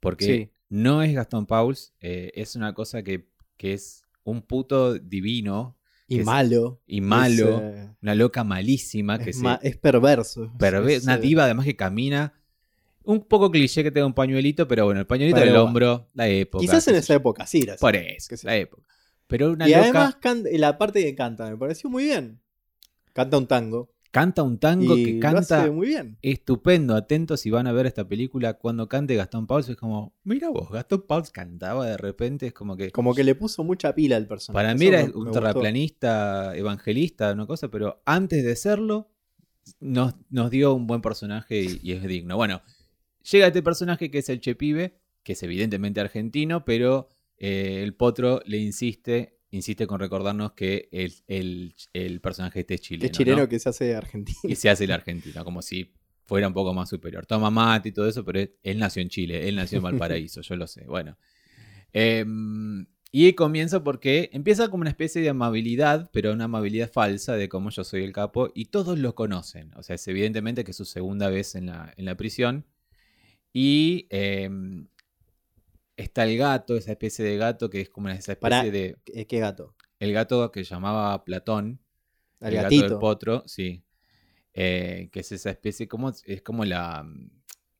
porque 0.01 0.25
Sí. 0.25 0.50
no 0.68 1.01
es 1.01 1.13
Gastón 1.16 1.45
Pauls, 1.45 1.94
eh, 2.01 2.31
es 2.36 2.57
una 2.57 2.74
cosa 2.74 3.04
que, 3.04 3.30
que 3.56 3.71
es 3.74 4.04
un 4.25 4.42
puto 4.42 4.95
divino 4.95 5.78
y 6.10 6.19
es- 6.19 6.25
malo. 6.25 6.81
y 6.86 7.00
malo, 7.00 7.57
Es, 7.69 7.75
eh, 7.78 7.89
una 8.01 8.16
loca 8.16 8.44
malísima 8.44 9.18
que 9.18 9.30
es, 9.30 9.38
se 9.38 9.44
ma- 9.44 9.60
es 9.63 9.78
perverso. 9.78 10.51
perve- 10.60 10.95
Es, 10.98 11.04
una 11.06 11.18
diva 11.18 11.45
además 11.45 11.66
que 11.66 11.75
camina 11.78 12.33
un 13.06 13.22
poco 13.22 13.50
cliché 13.52 13.84
que 13.84 13.92
tenga 13.92 14.06
un 14.07 14.13
pañuelito, 14.13 14.68
pero 14.68 14.86
bueno, 14.86 15.00
el 15.00 15.07
pañuelito 15.07 15.40
del 15.40 15.56
hombro, 15.56 16.10
la 16.13 16.28
época. 16.28 16.62
Quizás 16.62 16.88
en 16.88 16.96
esa 16.96 17.13
época 17.16 17.46
sí 17.46 17.62
era 17.63 17.74
así. 17.74 17.81
Por 17.81 17.96
eso, 17.96 18.36
la 18.44 18.57
época. 18.57 18.84
Pero 19.28 19.52
una 19.52 19.68
Y 19.68 19.72
loca 19.72 19.84
además 19.84 20.18
la 20.54 20.78
parte 20.78 21.04
que 21.04 21.16
canta 21.16 21.50
me 21.50 21.57
pareció 21.57 21.90
muy 21.90 22.04
bien. 22.06 22.42
Canta 23.13 23.38
un 23.38 23.48
tango. 23.48 23.92
canta 24.12 24.44
un 24.44 24.60
tango 24.60 24.96
y 24.96 25.04
que 25.04 25.13
lo 25.13 25.19
canta 25.19 25.62
hace 25.63 25.72
muy 25.72 25.88
bien. 25.88 26.18
estupendo. 26.22 26.96
Atentos 26.96 27.42
si 27.42 27.50
van 27.50 27.66
a 27.68 27.72
ver 27.74 27.86
esta 27.86 28.07
película 28.07 28.54
cuando 28.54 28.88
cante 28.88 29.16
Gastón 29.16 29.47
Pauls. 29.47 29.68
Es 29.69 29.76
como, 29.78 30.14
mira 30.24 30.50
vos, 30.50 30.69
Gastón 30.69 31.06
Pauls 31.07 31.31
cantaba 31.31 31.85
de 31.88 31.97
repente. 31.97 32.47
Es 32.47 32.54
como 32.54 32.78
que. 32.78 32.92
Como 32.92 33.14
que 33.16 33.24
le 33.24 33.35
puso 33.35 33.64
mucha 33.64 33.94
pila 33.95 34.16
al 34.18 34.28
personaje. 34.28 34.57
Para 34.64 34.71
Eso 34.74 34.80
mí 34.80 34.85
era 34.88 34.97
me- 35.00 35.04
me 35.06 35.09
un 35.16 35.26
gustó. 35.26 35.31
terraplanista, 35.31 36.56
evangelista, 36.56 37.31
una 37.33 37.45
cosa, 37.47 37.69
pero 37.69 38.02
antes 38.06 38.44
de 38.44 38.56
serlo, 38.56 39.09
nos, 39.80 40.14
nos 40.30 40.52
dio 40.52 40.74
un 40.76 40.88
buen 40.88 41.02
personaje 41.02 41.62
y, 41.62 41.80
y 41.81 41.92
es 41.94 42.04
digno. 42.04 42.35
Bueno, 42.38 42.62
llega 43.32 43.48
este 43.48 43.62
personaje 43.64 44.10
que 44.12 44.20
es 44.20 44.30
el 44.30 44.40
Chepibe, 44.40 44.96
que 45.24 45.34
es 45.34 45.44
evidentemente 45.44 46.00
argentino, 46.02 46.64
pero 46.66 47.10
eh, 47.38 47.82
el 47.84 47.94
potro 47.96 48.42
le 48.46 48.58
insiste, 48.58 49.40
insiste 49.52 49.88
con 49.88 50.00
recordarnos 50.00 50.54
que 50.54 50.88
el, 50.92 51.14
el- 51.28 51.76
el 51.94 52.22
personaje 52.22 52.62
este 52.62 52.76
es 52.76 52.82
chileno. 52.82 53.06
es 53.06 53.12
chileno 53.12 53.38
¿no? 53.40 53.50
que 53.50 53.60
se 53.60 53.70
hace 53.70 53.96
argentino. 53.96 54.40
Y 54.44 54.56
se 54.56 54.70
hace 54.70 54.84
el 54.86 54.92
argentino, 54.92 55.44
como 55.44 55.62
si 55.62 55.94
fuera 56.24 56.48
un 56.48 56.54
poco 56.54 56.74
más 56.74 56.90
superior. 56.90 57.26
Toma 57.26 57.50
mate 57.52 57.90
y 57.90 57.92
todo 57.92 58.08
eso, 58.08 58.24
pero 58.26 58.40
él, 58.40 58.56
él 58.64 58.80
nació 58.80 59.02
en 59.02 59.10
Chile, 59.10 59.48
él 59.48 59.56
nació 59.56 59.78
en 59.78 59.84
Valparaíso, 60.00 60.42
yo 60.42 60.56
lo 60.56 60.68
sé. 60.68 60.86
Bueno. 60.86 61.18
Em, 61.94 62.86
y 63.12 63.32
comienza 63.34 63.84
porque 63.84 64.30
empieza 64.34 64.68
como 64.70 64.82
una 64.82 64.90
especie 64.90 65.22
de 65.22 65.30
amabilidad, 65.30 66.10
pero 66.12 66.34
una 66.34 66.46
amabilidad 66.46 66.92
falsa 66.92 67.36
de 67.38 67.48
cómo 67.48 67.70
yo 67.70 67.84
soy 67.86 68.04
el 68.04 68.12
capo, 68.12 68.52
y 68.54 68.66
todos 68.66 69.00
lo 69.00 69.16
conocen. 69.16 69.72
O 69.76 69.84
sea, 69.84 69.96
es 69.96 70.06
evidentemente 70.08 70.64
que 70.66 70.72
es 70.72 70.78
su 70.78 70.84
segunda 70.86 71.30
vez 71.30 71.56
en 71.56 71.68
la, 71.68 71.94
en 71.96 72.06
la 72.06 72.18
prisión. 72.18 72.66
Y 73.57 74.06
em, 74.09 74.85
está 75.95 76.26
el 76.26 76.38
gato, 76.38 76.76
esa 76.76 76.92
especie 76.92 77.24
de 77.24 77.38
gato 77.38 77.69
que 77.69 77.80
es 77.80 77.90
como 77.90 78.09
esa 78.09 78.33
especie 78.33 78.69
de. 78.69 78.97
¿Qué, 79.06 79.40
gato? 79.40 79.74
El 79.97 80.12
gato 80.12 80.52
que 80.52 80.66
llamaba 80.66 81.24
Platón, 81.24 81.80
Al 82.42 82.50
el 82.50 82.56
gato 82.56 82.69
del 82.69 82.81
gatito. 82.81 83.00
potro, 83.00 83.44
sí. 83.45 83.81
Eh, 84.54 85.07
que 85.14 85.21
es 85.21 85.31
esa 85.31 85.52
especie, 85.52 85.88
como, 85.88 86.12
es 86.26 86.42
como 86.42 86.66
la... 86.66 87.09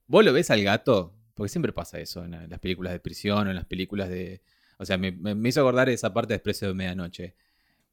¿Vos 0.06 0.24
lo 0.24 0.32
ves 0.32 0.50
al 0.50 0.62
gato? 0.62 1.14
Porque 1.34 1.50
siempre 1.50 1.74
pasa 1.74 2.00
eso 2.00 2.24
en 2.24 2.30
la- 2.30 2.46
las 2.46 2.58
películas 2.58 2.94
de 2.94 3.00
prisión 3.00 3.46
o 3.46 3.50
en 3.50 3.56
las 3.56 3.66
películas 3.66 4.08
de... 4.08 4.40
O 4.78 4.86
sea, 4.86 4.96
me 4.96 5.46
hizo 5.46 5.60
acordar 5.60 5.90
esa 5.90 6.14
parte 6.14 6.32
de 6.32 6.36
Expreso 6.36 6.68
de 6.68 6.72
Medianoche. 6.72 7.34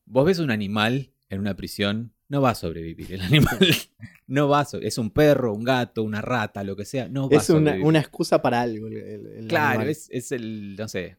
Vos 0.06 0.25
ves 0.25 0.40
un 0.40 0.52
animal 0.52 1.12
en 1.28 1.42
una 1.42 1.54
prisión, 1.54 2.13
no 2.34 2.42
va 2.42 2.50
a 2.50 2.56
sobrevivir 2.56 3.13
el 3.13 3.22
animal. 3.22 3.60
no 4.28 4.48
va 4.50 4.62
a 4.62 4.68
Es 4.82 4.98
un 4.98 5.12
perro, 5.12 5.54
un 5.54 5.63
gato, 5.63 6.02
una 6.04 6.20
rata, 6.20 6.63
lo 6.63 6.75
que 6.75 6.84
sea. 6.84 7.08
No 7.08 7.30
va 7.30 7.38
a 7.38 7.40
Es 7.40 7.50
una, 7.52 7.75
una 7.75 8.00
excusa 8.00 8.42
para 8.42 8.60
algo. 8.62 8.88
el- 8.88 8.98
el- 8.98 9.28
el 9.28 9.48
Claro, 9.48 9.84
es, 9.84 10.10
es 10.10 10.32
el, 10.32 10.75
no 10.75 10.88
sé, 10.88 11.18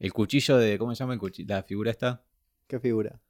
el 0.00 0.12
cuchillo 0.12 0.56
de... 0.56 0.76
¿Cómo 0.76 0.92
se 0.94 0.98
llama 1.04 1.14
el 1.14 1.20
cuchillo? 1.20 1.54
La 1.54 1.62
figura 1.62 1.90
esta. 1.92 2.22
¿Qué 2.66 2.80
figura? 2.80 3.20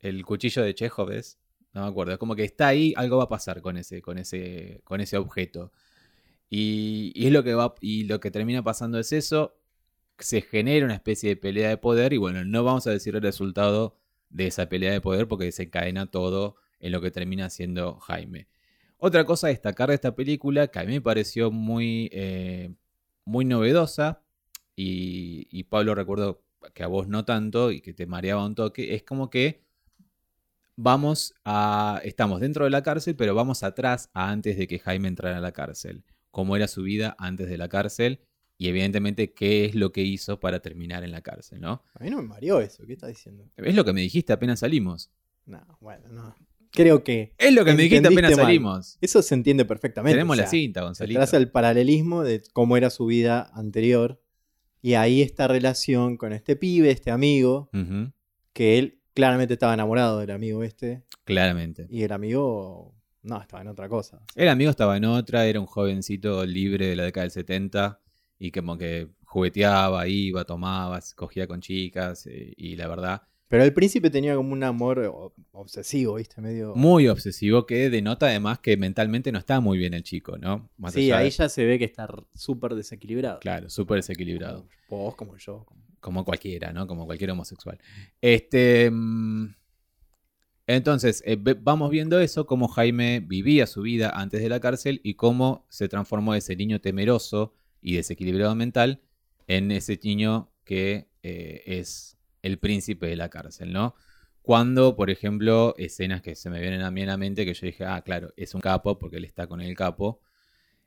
el 0.00 0.24
cuchillo 0.24 0.62
de 0.62 0.74
Chekhov 0.74 1.10
es, 1.10 1.38
no 1.74 1.82
me 1.82 1.88
acuerdo, 1.88 2.12
es 2.12 2.18
como 2.18 2.34
que 2.36 2.44
está 2.44 2.68
ahí, 2.68 2.94
algo 2.96 3.16
va 3.18 3.24
a 3.24 3.28
pasar 3.28 3.60
con 3.60 3.76
ese, 3.76 4.00
con 4.02 4.18
ese, 4.18 4.80
con 4.84 5.00
ese 5.00 5.16
objeto. 5.16 5.72
Y, 6.48 7.12
y 7.14 7.26
es 7.26 7.32
lo 7.32 7.42
que 7.42 7.54
va, 7.54 7.74
y 7.80 8.04
lo 8.04 8.20
que 8.20 8.30
termina 8.30 8.62
pasando 8.62 8.98
es 8.98 9.12
eso, 9.12 9.58
se 10.18 10.42
genera 10.42 10.84
una 10.86 10.94
especie 10.94 11.30
de 11.30 11.36
pelea 11.36 11.68
de 11.70 11.76
poder, 11.76 12.12
y 12.12 12.18
bueno, 12.18 12.44
no 12.44 12.62
vamos 12.64 12.86
a 12.86 12.90
decir 12.90 13.16
el 13.16 13.22
resultado 13.22 13.98
de 14.30 14.46
esa 14.46 14.68
pelea 14.68 14.92
de 14.92 15.00
poder 15.00 15.26
porque 15.28 15.46
desencadena 15.46 16.06
todo 16.10 16.56
en 16.80 16.92
lo 16.92 17.00
que 17.00 17.10
termina 17.10 17.50
siendo 17.50 17.98
Jaime. 18.00 18.48
Otra 18.98 19.24
cosa 19.24 19.48
a 19.48 19.50
destacar 19.50 19.90
de 19.90 19.94
esta 19.96 20.14
película 20.14 20.68
que 20.68 20.78
a 20.78 20.84
mí 20.84 20.92
me 20.92 21.00
pareció 21.00 21.50
muy, 21.50 22.08
eh, 22.12 22.74
muy 23.24 23.44
novedosa 23.44 24.22
y, 24.74 25.46
y 25.50 25.64
Pablo 25.64 25.94
recuerdo 25.94 26.42
que 26.74 26.82
a 26.82 26.86
vos 26.86 27.08
no 27.08 27.24
tanto 27.24 27.70
y 27.70 27.80
que 27.80 27.94
te 27.94 28.06
mareaba 28.06 28.44
un 28.44 28.54
toque, 28.54 28.94
es 28.94 29.02
como 29.02 29.30
que 29.30 29.66
vamos 30.76 31.34
a. 31.44 32.00
Estamos 32.04 32.40
dentro 32.40 32.64
de 32.64 32.70
la 32.70 32.82
cárcel, 32.82 33.16
pero 33.16 33.34
vamos 33.34 33.62
atrás 33.62 34.10
a 34.12 34.30
antes 34.30 34.56
de 34.56 34.66
que 34.66 34.78
Jaime 34.78 35.08
entrara 35.08 35.38
a 35.38 35.40
la 35.40 35.52
cárcel. 35.52 36.04
Cómo 36.30 36.54
era 36.54 36.68
su 36.68 36.82
vida 36.82 37.16
antes 37.18 37.48
de 37.48 37.56
la 37.56 37.68
cárcel 37.68 38.20
y, 38.58 38.68
evidentemente, 38.68 39.32
qué 39.32 39.64
es 39.64 39.74
lo 39.74 39.90
que 39.90 40.02
hizo 40.02 40.38
para 40.38 40.60
terminar 40.60 41.02
en 41.02 41.10
la 41.10 41.22
cárcel, 41.22 41.60
¿no? 41.60 41.82
A 41.94 42.04
mí 42.04 42.10
no 42.10 42.18
me 42.18 42.28
mareó 42.28 42.60
eso, 42.60 42.84
¿qué 42.86 42.92
estás 42.92 43.08
diciendo? 43.08 43.50
Es 43.56 43.74
lo 43.74 43.84
que 43.84 43.92
me 43.92 44.02
dijiste 44.02 44.32
apenas 44.32 44.60
salimos. 44.60 45.10
No, 45.46 45.62
bueno, 45.80 46.08
no. 46.08 46.34
Creo 46.76 47.02
que. 47.02 47.32
Es 47.38 47.54
lo 47.54 47.64
que 47.64 47.72
me 47.72 47.82
dijiste 47.84 48.06
apenas 48.06 48.32
mal. 48.32 48.40
salimos. 48.40 48.98
Eso 49.00 49.22
se 49.22 49.34
entiende 49.34 49.64
perfectamente. 49.64 50.14
Tenemos 50.14 50.34
o 50.34 50.36
sea, 50.36 50.44
la 50.44 50.50
cinta, 50.50 50.82
Gonzalito. 50.82 51.18
Traza 51.18 51.38
el 51.38 51.50
paralelismo 51.50 52.22
de 52.22 52.42
cómo 52.52 52.76
era 52.76 52.90
su 52.90 53.06
vida 53.06 53.50
anterior. 53.54 54.20
Y 54.82 54.92
ahí 54.92 55.22
esta 55.22 55.48
relación 55.48 56.18
con 56.18 56.34
este 56.34 56.54
pibe, 56.54 56.90
este 56.90 57.10
amigo, 57.10 57.70
que 58.52 58.78
él 58.78 59.00
claramente 59.14 59.54
estaba 59.54 59.72
enamorado 59.72 60.20
del 60.20 60.30
amigo 60.30 60.62
este. 60.62 61.02
Claramente. 61.24 61.86
Y 61.88 62.02
el 62.02 62.12
amigo, 62.12 62.94
no, 63.22 63.40
estaba 63.40 63.62
en 63.62 63.68
otra 63.68 63.88
cosa. 63.88 64.20
El 64.34 64.48
amigo 64.48 64.70
estaba 64.70 64.98
en 64.98 65.06
otra, 65.06 65.46
era 65.46 65.58
un 65.58 65.66
jovencito 65.66 66.44
libre 66.44 66.88
de 66.88 66.96
la 66.96 67.04
década 67.04 67.22
del 67.22 67.30
70 67.30 68.00
y 68.38 68.50
como 68.50 68.76
que 68.76 69.08
jugueteaba, 69.24 70.06
iba, 70.08 70.44
tomaba, 70.44 71.00
cogía 71.16 71.46
con 71.46 71.60
chicas 71.60 72.26
eh, 72.26 72.52
y 72.56 72.76
la 72.76 72.86
verdad, 72.86 73.22
Pero 73.48 73.62
el 73.62 73.72
príncipe 73.72 74.10
tenía 74.10 74.34
como 74.34 74.52
un 74.52 74.64
amor 74.64 75.32
obsesivo, 75.52 76.14
¿viste? 76.16 76.40
Medio. 76.40 76.74
muy 76.74 77.06
obsesivo 77.08 77.64
que 77.64 77.90
denota 77.90 78.26
además 78.26 78.58
que 78.58 78.76
mentalmente 78.76 79.30
no 79.30 79.38
está 79.38 79.60
muy 79.60 79.78
bien 79.78 79.94
el 79.94 80.02
chico, 80.02 80.36
¿no? 80.36 80.68
Más 80.78 80.94
sí, 80.94 81.04
allá 81.12 81.18
de- 81.18 81.24
ahí 81.24 81.30
ya 81.30 81.48
se 81.48 81.64
ve 81.64 81.78
que 81.78 81.84
está 81.84 82.08
súper 82.34 82.74
desequilibrado. 82.74 83.38
Claro, 83.38 83.70
súper 83.70 83.98
desequilibrado. 83.98 84.66
Como 84.88 85.04
vos, 85.04 85.14
como 85.14 85.36
yo. 85.36 85.64
como- 85.64 85.86
Como 86.00 86.24
cualquiera, 86.24 86.72
¿no? 86.72 86.86
Como 86.86 87.04
cualquier 87.06 87.30
homosexual. 87.30 87.78
Este. 88.20 88.90
mm, 88.90 89.54
Entonces, 90.68 91.22
eh, 91.26 91.36
vamos 91.36 91.90
viendo 91.90 92.18
eso, 92.18 92.46
cómo 92.46 92.66
Jaime 92.66 93.20
vivía 93.20 93.66
su 93.68 93.82
vida 93.82 94.10
antes 94.10 94.40
de 94.42 94.48
la 94.48 94.58
cárcel 94.58 95.00
y 95.04 95.14
cómo 95.14 95.64
se 95.68 95.88
transformó 95.88 96.34
ese 96.34 96.56
niño 96.56 96.80
temeroso 96.80 97.54
y 97.80 97.94
desequilibrado 97.94 98.54
mental 98.56 99.00
en 99.46 99.70
ese 99.70 99.98
niño 100.02 100.50
que 100.64 101.06
eh, 101.22 101.62
es 101.66 102.15
el 102.46 102.58
príncipe 102.58 103.06
de 103.06 103.16
la 103.16 103.28
cárcel, 103.28 103.72
¿no? 103.72 103.94
Cuando, 104.40 104.94
por 104.94 105.10
ejemplo, 105.10 105.74
escenas 105.76 106.22
que 106.22 106.36
se 106.36 106.48
me 106.50 106.60
vienen 106.60 106.82
a 106.82 106.92
mí 106.92 107.00
en 107.00 107.08
la 107.08 107.16
mente 107.16 107.44
que 107.44 107.52
yo 107.52 107.66
dije, 107.66 107.84
ah, 107.84 108.00
claro, 108.02 108.32
es 108.36 108.54
un 108.54 108.60
capo 108.60 108.98
porque 108.98 109.16
él 109.16 109.24
está 109.24 109.48
con 109.48 109.60
el 109.60 109.74
capo. 109.74 110.20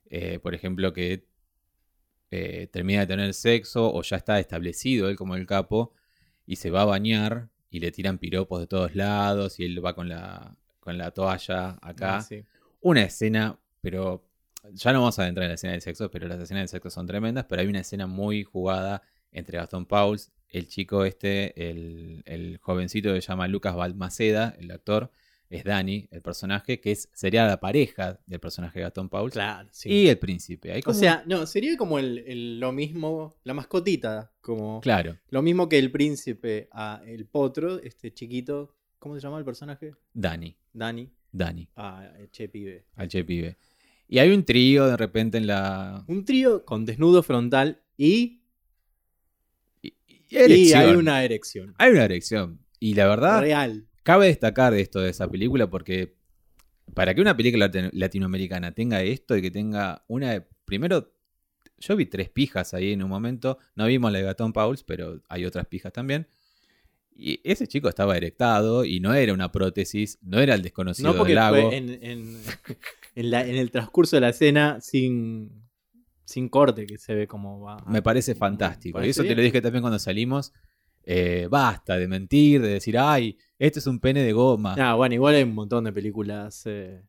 Eh, 0.10 0.40
por 0.40 0.56
ejemplo, 0.56 0.94
que 0.94 1.28
eh, 2.32 2.68
termina 2.72 3.02
de 3.02 3.08
tener 3.08 3.34
sexo 3.34 3.94
o 3.94 4.02
ya 4.02 4.16
está 4.16 4.40
establecido 4.40 5.10
él 5.10 5.18
como 5.18 5.36
el 5.36 5.46
capo 5.46 5.94
y 6.46 6.56
se 6.56 6.70
va 6.72 6.84
a 6.84 6.86
bañar 6.86 7.50
y 7.70 7.80
le 7.80 7.92
tiran 7.92 8.18
piropos 8.18 8.62
de 8.62 8.68
todos 8.68 8.96
lados 8.96 9.60
y 9.60 9.66
él 9.66 9.84
va 9.86 9.94
con 9.94 10.08
la, 10.08 10.56
con 10.80 10.98
la 10.98 11.12
toalla 11.12 11.78
acá. 11.82 12.18
Ah, 12.18 12.22
sí. 12.22 12.46
Una 12.80 13.04
escena, 13.04 13.60
pero 13.82 14.24
ya 14.72 14.94
no 14.94 15.00
vamos 15.00 15.20
a 15.20 15.28
entrar 15.28 15.44
en 15.44 15.50
la 15.50 15.56
escena 15.56 15.74
del 15.74 15.82
sexo, 15.82 16.10
pero 16.10 16.30
las 16.30 16.40
escenas 16.40 16.62
del 16.62 16.70
sexo 16.70 16.90
son 16.90 17.06
tremendas, 17.06 17.46
pero 17.50 17.62
hay 17.62 17.68
una 17.68 17.82
escena 17.82 18.08
muy 18.08 18.46
jugada 18.46 19.02
entre 19.34 19.58
Gastón 19.58 19.86
Pauls, 19.86 20.32
el 20.50 20.68
chico 20.68 21.06
este, 21.06 21.70
el, 21.70 22.24
el 22.26 22.58
jovencito 22.58 23.14
que 23.14 23.22
se 23.22 23.28
llama 23.28 23.48
Lucas 23.48 23.76
Balmaceda, 23.76 24.56
el 24.60 24.72
actor, 24.72 25.12
es 25.50 25.64
Dani, 25.64 26.08
el 26.12 26.22
personaje, 26.22 26.80
que 26.80 26.92
es, 26.92 27.10
sería 27.14 27.46
la 27.48 27.60
pareja 27.60 28.20
del 28.28 28.40
personaje 28.40 28.78
de 28.80 28.84
Gastón 28.84 29.10
Pauls, 29.10 29.34
Claro, 29.34 29.68
sí. 29.72 29.90
y 29.90 30.08
el 30.08 30.20
príncipe. 30.20 30.72
Hay 30.72 30.82
O 30.86 30.94
sea, 30.94 31.24
no, 31.26 31.46
sería 31.48 31.76
como 31.76 31.98
el, 31.98 32.20
el- 32.20 32.60
lo 32.60 32.72
mismo, 32.72 33.36
la 33.44 33.56
mascotita, 33.56 34.32
como 34.42 34.80
claro, 34.82 35.18
lo 35.30 35.42
mismo 35.42 35.68
que 35.68 35.80
el 35.80 35.92
príncipe 35.92 36.68
a 36.72 37.02
el 37.06 37.26
potro, 37.26 37.80
este 37.82 38.14
chiquito, 38.14 38.76
¿cómo 39.00 39.16
se 39.16 39.22
llama 39.22 39.40
el 39.40 39.46
personaje? 39.46 39.94
Dani, 40.14 40.56
Dani, 40.72 41.10
Dani, 41.32 41.68
a 41.76 42.12
el 42.20 42.30
che 42.30 42.48
pibe. 42.48 42.86
al 42.96 43.08
che 43.08 43.24
pibe. 43.24 43.58
Y 44.08 44.20
hay 44.20 44.30
un 44.32 44.44
trío 44.44 44.86
de 44.88 44.98
repente 44.98 45.38
en 45.40 45.48
la... 45.48 46.04
Un 46.08 46.26
trío 46.26 46.64
con 46.66 46.86
desnudo 46.86 47.22
frontal 47.24 47.82
y, 47.98 48.39
y- 50.30 50.74
hay 50.74 50.96
una 50.96 51.24
erección. 51.24 51.74
Hay 51.78 51.92
una 51.92 52.06
erección. 52.06 52.60
Y 52.80 52.94
la 52.94 53.08
verdad, 53.08 53.42
Real. 53.42 53.88
cabe 54.04 54.28
destacar 54.28 54.74
de 54.74 54.82
esto 54.82 55.00
de 55.00 55.10
esa 55.10 55.30
película 55.30 55.70
porque 55.70 56.16
para 56.94 57.14
que 57.14 57.22
una 57.22 57.36
película 57.38 57.70
lati- 57.72 57.90
latinoamericana 57.94 58.74
tenga 58.74 59.02
esto 59.04 59.36
y 59.38 59.42
que 59.42 59.52
tenga 59.52 60.04
una... 60.08 60.46
Primero, 60.66 61.14
yo 61.78 61.96
vi 61.96 62.06
tres 62.06 62.30
pijas 62.30 62.74
ahí 62.74 62.92
en 62.94 63.04
un 63.04 63.10
momento. 63.10 63.58
No 63.76 63.86
vimos 63.86 64.12
la 64.12 64.20
de 64.20 64.26
Gatón 64.26 64.54
Pauls, 64.54 64.84
pero 64.84 65.22
hay 65.30 65.46
otras 65.46 65.68
pijas 65.68 65.94
también. 65.94 66.28
Y 67.16 67.42
ese 67.44 67.68
chico 67.68 67.90
estaba 67.90 68.16
erectado 68.16 68.86
y 68.86 69.00
no 69.02 69.14
era 69.14 69.34
una 69.34 69.52
prótesis, 69.52 70.18
no 70.22 70.40
era 70.40 70.54
el 70.56 70.62
desconocido 70.62 71.12
No 71.12 71.18
porque 71.18 71.32
del 71.32 71.36
lago. 71.36 71.68
fue 71.70 71.76
en, 71.78 71.90
en- 72.02 72.38
en 73.16 73.32
la- 73.32 73.46
en 73.46 73.56
el 73.58 73.72
transcurso 73.72 74.16
de 74.16 74.22
la 74.22 74.30
escena 74.30 74.80
sin, 74.82 75.52
sin 76.30 76.48
corte 76.50 76.86
que 76.86 76.98
se 76.98 77.16
ve 77.16 77.28
como 77.28 77.60
va. 77.62 77.78
Me 77.88 78.02
parece 78.02 78.36
fantástico. 78.36 78.96
Parece 78.98 79.08
y 79.08 79.12
eso 79.12 79.24
te 79.24 79.36
lo 79.36 79.42
dije 79.42 79.62
también 79.62 79.82
cuando 79.82 80.00
salimos. 80.00 80.54
Eh, 81.04 81.48
basta 81.50 81.98
de 81.98 82.08
mentir, 82.08 82.62
de 82.62 82.68
decir, 82.70 82.98
ay, 83.00 83.38
este 83.58 83.80
es 83.80 83.88
un 83.88 84.00
pene 84.00 84.22
de 84.22 84.32
goma. 84.32 84.76
Ah, 84.78 84.94
bueno, 84.96 85.16
igual 85.16 85.36
hay 85.36 85.44
un 85.44 85.56
montón 85.56 85.84
de 85.86 85.92
películas 85.94 86.64
eh, 86.66 87.02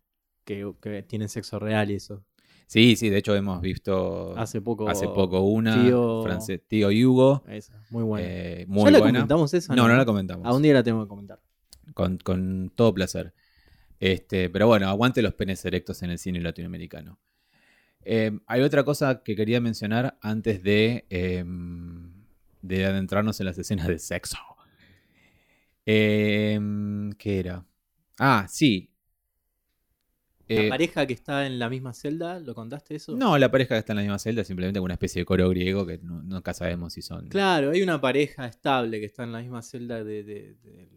que, 0.45 0.73
que 0.81 1.03
tienen 1.03 1.29
sexo 1.29 1.59
real 1.59 1.91
y 1.91 1.95
eso. 1.97 2.25
Sí, 2.67 2.95
sí, 2.97 3.11
de 3.11 3.19
hecho 3.19 3.35
hemos 3.35 3.61
visto 3.61 4.33
Hace 4.39 4.61
poco. 4.63 4.89
hace 4.89 5.07
poco 5.09 5.41
una, 5.41 5.83
Tío- 5.85 6.23
France- 6.23 6.59
Tío 6.59 6.89
Hugo, 6.89 7.43
Esa, 7.49 7.83
muy 7.91 8.05
buena. 8.05 8.27
eh, 8.29 8.65
¿Ya 8.67 8.73
muy 8.73 8.91
la 8.93 8.99
buena. 9.01 9.19
comentamos 9.19 9.53
esa? 9.55 9.75
No, 9.75 9.89
no 9.89 9.97
la 9.97 10.05
comentamos. 10.07 10.47
A 10.47 10.55
un 10.55 10.63
día 10.63 10.73
la 10.75 10.83
tengo 10.85 11.03
que 11.03 11.09
comentar. 11.09 11.41
Con, 11.93 12.17
con 12.19 12.71
todo 12.77 12.95
placer. 12.95 13.35
Este, 13.99 14.49
pero 14.49 14.67
bueno, 14.69 14.89
aguante 14.89 15.21
los 15.21 15.35
penes 15.35 15.63
erectos 15.65 16.03
en 16.05 16.11
el 16.11 16.19
cine 16.19 16.41
latinoamericano. 16.41 17.19
Eh, 18.05 18.33
hay 18.47 18.61
otra 18.63 18.85
cosa 18.85 19.23
que 19.23 19.37
quería 19.37 19.61
mencionar 19.61 20.19
antes 20.23 20.63
de, 20.63 21.05
eh, 21.11 21.45
de 22.63 22.87
adentrarnos 22.87 23.39
en 23.41 23.47
las 23.47 23.59
escenas 23.59 23.89
de 23.89 23.99
sexo. 23.99 24.39
Eh, 25.87 26.59
¿Qué 27.19 27.39
era? 27.41 27.65
Ah, 28.19 28.47
sí. 28.49 28.87
¿La 30.49 30.63
Eh, 30.63 30.69
pareja 30.69 31.07
que 31.07 31.13
está 31.13 31.47
en 31.47 31.59
la 31.61 31.69
misma 31.71 31.93
celda? 31.95 32.41
¿Lo 32.41 32.55
contaste 32.57 32.97
eso? 32.97 33.17
no, 33.17 33.39
la 33.39 33.51
pareja 33.51 33.77
que 33.77 33.79
está 33.79 33.93
en 33.93 33.97
la 33.99 34.03
misma 34.03 34.19
celda 34.19 34.43
simplemente 34.43 34.81
una 34.81 34.95
especie 34.95 35.21
de 35.23 35.25
coro 35.25 35.49
griego 35.49 35.87
que 35.87 35.99
no- 35.99 36.23
nunca 36.23 36.53
sabemos 36.55 36.93
si 36.93 37.03
son. 37.03 37.29
Claro, 37.29 37.71
hay 37.71 37.83
una 37.83 38.01
pareja 38.01 38.47
estable 38.47 38.99
que 38.99 39.07
está 39.07 39.23
en 39.25 39.33
la 39.33 39.41
misma 39.41 39.63
celda 39.63 40.03
de, 40.03 40.25
de- 40.25 40.55
del, 40.57 40.89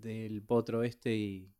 del 0.00 0.42
potro 0.42 0.82
este 0.82 1.14
y, 1.14 1.50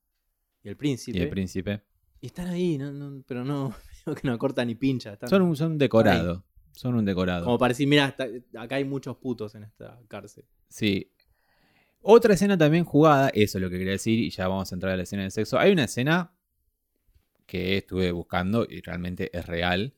y 0.62 0.68
el 0.68 0.76
príncipe. 0.76 1.18
Y 1.18 1.22
el 1.22 1.28
príncipe. 1.28 1.82
Y 2.22 2.26
están 2.26 2.48
ahí, 2.48 2.78
no, 2.78 2.90
no- 2.90 3.22
pero 3.26 3.44
no, 3.44 3.74
que 4.20 4.28
no 4.28 4.38
corta 4.38 4.64
ni 4.64 4.74
pincha. 4.74 5.18
Son 5.28 5.42
un, 5.42 5.56
son 5.56 5.72
un 5.72 5.78
decorado. 5.78 6.44
Son 6.72 6.94
un 6.94 7.04
decorado. 7.04 7.44
Como 7.44 7.58
para 7.58 7.68
decir, 7.70 7.86
mira, 7.86 8.16
acá 8.58 8.76
hay 8.76 8.84
muchos 8.84 9.16
putos 9.16 9.54
en 9.54 9.62
esta 9.64 10.00
cárcel. 10.08 10.44
Sí. 10.68 11.10
Otra 12.00 12.34
escena 12.34 12.58
también 12.58 12.84
jugada, 12.84 13.28
eso 13.30 13.58
es 13.58 13.62
lo 13.62 13.70
que 13.70 13.78
quería 13.78 13.92
decir, 13.92 14.18
y 14.18 14.30
ya 14.30 14.48
vamos 14.48 14.70
a 14.70 14.74
entrar 14.74 14.92
a 14.92 14.96
la 14.96 15.04
escena 15.04 15.22
del 15.22 15.30
sexo. 15.30 15.58
Hay 15.58 15.72
una 15.72 15.84
escena 15.84 16.32
que 17.46 17.76
estuve 17.78 18.10
buscando 18.12 18.66
y 18.68 18.80
realmente 18.80 19.30
es 19.36 19.46
real, 19.46 19.94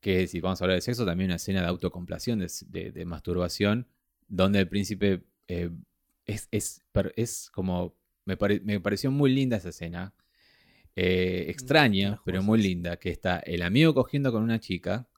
que 0.00 0.26
si 0.26 0.40
vamos 0.40 0.60
a 0.60 0.64
hablar 0.64 0.76
de 0.76 0.82
sexo, 0.82 1.06
también 1.06 1.30
una 1.30 1.36
escena 1.36 1.62
de 1.62 1.68
autocomplación, 1.68 2.38
de, 2.38 2.50
de- 2.68 2.92
de 2.92 3.04
masturbación, 3.04 3.88
donde 4.28 4.58
el 4.60 4.68
príncipe 4.68 5.24
eh, 5.48 5.70
es, 6.26 6.48
es, 6.50 6.82
es 7.16 7.50
como... 7.50 7.96
Me, 8.26 8.36
pare- 8.36 8.60
me 8.60 8.80
pareció 8.80 9.10
muy 9.10 9.32
linda 9.34 9.56
esa 9.56 9.68
escena. 9.70 10.14
Eh, 10.96 11.46
extraña, 11.48 12.10
Las 12.10 12.20
pero 12.24 12.42
muy 12.42 12.62
linda, 12.62 12.96
que 12.98 13.10
está 13.10 13.38
el 13.40 13.62
amigo 13.62 13.94
cogiendo 13.94 14.30
con 14.30 14.42
una 14.42 14.60
chica, 14.60 15.08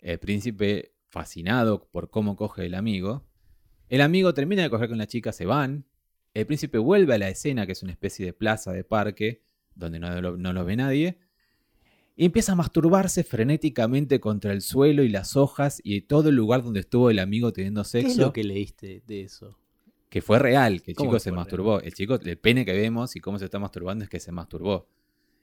el 0.00 0.18
príncipe 0.18 0.92
fascinado 1.08 1.88
por 1.90 2.10
cómo 2.10 2.36
coge 2.36 2.66
el 2.66 2.74
amigo, 2.74 3.24
el 3.90 4.00
amigo 4.00 4.32
termina 4.34 4.62
de 4.62 4.70
coger 4.70 4.88
con 4.88 4.98
la 4.98 5.06
chica, 5.08 5.32
se 5.32 5.46
van. 5.46 5.84
El 6.32 6.46
príncipe 6.46 6.78
vuelve 6.78 7.14
a 7.14 7.18
la 7.18 7.28
escena, 7.28 7.66
que 7.66 7.72
es 7.72 7.82
una 7.82 7.90
especie 7.90 8.24
de 8.24 8.32
plaza 8.32 8.72
de 8.72 8.84
parque, 8.84 9.42
donde 9.74 9.98
no 9.98 10.20
lo, 10.20 10.36
no 10.36 10.52
lo 10.52 10.64
ve 10.64 10.76
nadie. 10.76 11.18
Y 12.16 12.26
empieza 12.26 12.52
a 12.52 12.54
masturbarse 12.54 13.24
frenéticamente 13.24 14.20
contra 14.20 14.52
el 14.52 14.62
suelo 14.62 15.02
y 15.02 15.08
las 15.08 15.36
hojas 15.36 15.80
y 15.82 16.02
todo 16.02 16.28
el 16.28 16.36
lugar 16.36 16.62
donde 16.62 16.80
estuvo 16.80 17.10
el 17.10 17.18
amigo 17.18 17.52
teniendo 17.52 17.82
¿Qué 17.82 17.88
sexo. 17.88 18.10
es 18.10 18.16
lo 18.18 18.32
que 18.32 18.44
leíste 18.44 19.02
de 19.06 19.22
eso? 19.22 19.58
Que 20.08 20.22
fue 20.22 20.38
real, 20.38 20.82
que 20.82 20.92
el 20.92 20.96
¿Cómo 20.96 21.10
chico 21.10 21.18
se 21.18 21.32
masturbó. 21.32 21.80
El 21.80 21.92
chico, 21.94 22.14
el 22.14 22.38
pene 22.38 22.64
que 22.64 22.72
vemos 22.72 23.16
y 23.16 23.20
cómo 23.20 23.38
se 23.38 23.46
está 23.46 23.58
masturbando 23.58 24.04
es 24.04 24.10
que 24.10 24.20
se 24.20 24.30
masturbó. 24.30 24.86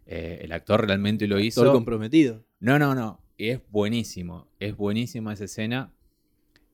Eh, 0.08 0.40
el 0.42 0.52
actor 0.54 0.88
realmente 0.88 1.28
lo 1.28 1.40
hizo. 1.40 1.62
Todo 1.64 1.74
comprometido. 1.74 2.44
No, 2.60 2.80
no, 2.80 2.96
no. 2.96 3.22
Es 3.38 3.60
buenísimo. 3.70 4.48
Es 4.60 4.76
buenísima 4.76 5.34
esa 5.34 5.44
escena. 5.46 5.92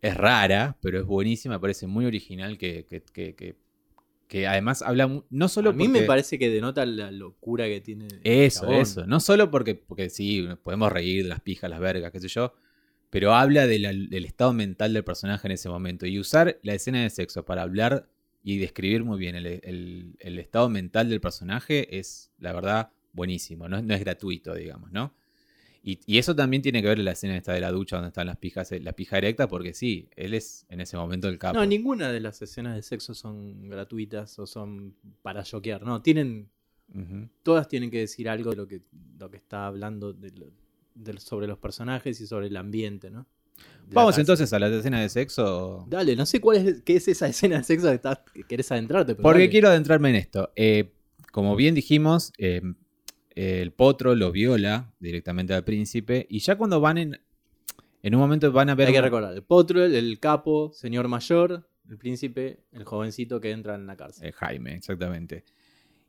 Es 0.01 0.15
rara, 0.15 0.77
pero 0.81 0.99
es 0.99 1.05
buenísima. 1.05 1.55
Me 1.55 1.59
parece 1.59 1.87
muy 1.87 2.05
original 2.05 2.57
que, 2.57 2.85
que- 2.85 3.01
que- 3.01 3.35
que- 3.35 3.55
que 4.27 4.47
además 4.47 4.81
habla 4.81 5.23
no 5.29 5.47
solo 5.47 5.69
a 5.71 5.73
mí 5.73 5.87
me 5.87 5.99
parece 6.07 6.39
que 6.39 6.49
denota 6.49 6.85
la 6.85 7.11
locura 7.11 7.65
que 7.67 7.81
tiene. 7.81 8.07
Eso, 8.23 8.65
eso. 8.81 9.05
No 9.07 9.19
solo 9.19 9.51
porque, 9.51 9.75
porque 9.75 10.09
sí, 10.09 10.47
podemos 10.63 10.91
reír 10.91 11.23
de 11.23 11.29
las 11.29 11.41
pijas, 11.41 11.69
las 11.69 11.79
vergas, 11.79 12.11
qué 12.11 12.19
sé 12.19 12.27
yo, 12.29 12.53
pero 13.09 13.33
habla 13.33 13.67
de 13.67 13.79
la- 13.79 13.93
del 13.93 14.25
estado 14.25 14.53
mental 14.53 14.93
del 14.93 15.03
personaje 15.03 15.47
en 15.47 15.51
ese 15.51 15.69
momento. 15.69 16.05
Y 16.05 16.19
usar 16.19 16.59
la 16.63 16.73
escena 16.73 17.01
de 17.03 17.09
sexo 17.09 17.45
para 17.45 17.61
hablar 17.61 18.09
y 18.43 18.57
describir 18.57 19.03
muy 19.03 19.19
bien 19.19 19.35
el, 19.35 19.45
el- 19.45 20.15
el 20.19 20.39
estado 20.39 20.67
mental 20.69 21.09
del 21.09 21.21
personaje 21.21 21.97
es, 21.99 22.31
la 22.39 22.53
verdad, 22.53 22.91
buenísimo. 23.13 23.69
No, 23.69 23.77
es- 23.77 23.83
no 23.83 23.93
es 23.93 23.99
gratuito, 24.01 24.53
digamos, 24.53 24.91
¿no? 24.91 25.13
Y, 25.85 25.99
y 26.05 26.17
eso 26.17 26.33
también 26.33 26.61
tiene 26.61 26.81
que 26.81 26.87
ver 26.87 26.99
en 26.99 27.05
la 27.05 27.11
escena 27.11 27.35
esta 27.35 27.51
de 27.53 27.59
la 27.59 27.69
ducha 27.69 27.97
donde 27.97 28.07
están 28.07 28.25
las 28.27 28.37
pijas, 28.37 28.71
la 28.71 28.93
pija 28.93 29.17
erecta, 29.17 29.49
porque 29.49 29.73
sí, 29.73 30.07
él 30.15 30.33
es 30.33 30.65
en 30.69 30.79
ese 30.79 30.95
momento 30.95 31.27
el 31.27 31.37
capo. 31.37 31.59
No, 31.59 31.65
ninguna 31.65 32.09
de 32.11 32.21
las 32.21 32.41
escenas 32.41 32.75
de 32.75 32.81
sexo 32.83 33.13
son 33.13 33.67
gratuitas 33.67 34.39
o 34.39 34.47
son 34.47 34.95
para 35.21 35.43
choquear. 35.43 35.83
No, 35.83 36.01
tienen. 36.01 36.49
Todas 37.43 37.67
tienen 37.67 37.89
que 37.91 37.99
decir 37.99 38.29
algo 38.29 38.51
de 38.51 38.55
lo 38.55 38.67
que, 38.67 38.81
lo 39.19 39.29
que 39.29 39.37
está 39.37 39.65
hablando 39.67 40.13
de 40.13 40.31
lo- 40.31 40.51
del- 40.95 41.17
sobre 41.19 41.47
los 41.47 41.57
personajes 41.57 42.21
y 42.21 42.27
sobre 42.27 42.47
el 42.47 42.55
ambiente, 42.55 43.09
¿no? 43.09 43.25
De 43.87 43.95
Vamos 43.95 44.17
entonces 44.17 44.53
a 44.53 44.59
la 44.59 44.67
escena 44.67 45.01
de 45.01 45.09
sexo. 45.09 45.85
Dale, 45.89 46.15
no 46.15 46.25
sé 46.25 46.39
cuál 46.39 46.57
es, 46.65 46.81
qué 46.83 46.95
es 46.97 47.07
esa 47.07 47.27
escena 47.27 47.57
de 47.57 47.63
sexo 47.63 47.89
que, 47.89 47.95
estás, 47.95 48.19
que 48.33 48.43
querés 48.43 48.71
adentrarte. 48.71 49.15
Porque 49.15 49.39
dale. 49.39 49.49
quiero 49.49 49.67
adentrarme 49.69 50.09
en 50.11 50.15
esto. 50.15 50.51
Eh, 50.55 50.93
como 51.31 51.55
bien 51.55 51.73
dijimos, 51.75 52.31
eh, 52.37 52.61
el 53.35 53.71
potro 53.71 54.15
lo 54.15 54.31
viola 54.31 54.93
directamente 54.99 55.53
al 55.53 55.63
príncipe. 55.63 56.25
Y 56.29 56.39
ya 56.39 56.55
cuando 56.57 56.79
van 56.79 56.97
en. 56.97 57.21
En 58.01 58.15
un 58.15 58.21
momento 58.21 58.51
van 58.51 58.69
a 58.69 58.75
ver. 58.75 58.87
Hay 58.87 58.93
que 58.93 59.01
recordar: 59.01 59.33
el 59.33 59.43
potro, 59.43 59.83
el, 59.83 59.95
el 59.95 60.19
capo, 60.19 60.71
señor 60.73 61.07
mayor, 61.07 61.69
el 61.89 61.97
príncipe, 61.97 62.59
el 62.71 62.83
jovencito 62.83 63.39
que 63.39 63.51
entra 63.51 63.75
en 63.75 63.87
la 63.87 63.95
cárcel. 63.95 64.27
Eh, 64.27 64.31
Jaime, 64.33 64.75
exactamente. 64.75 65.45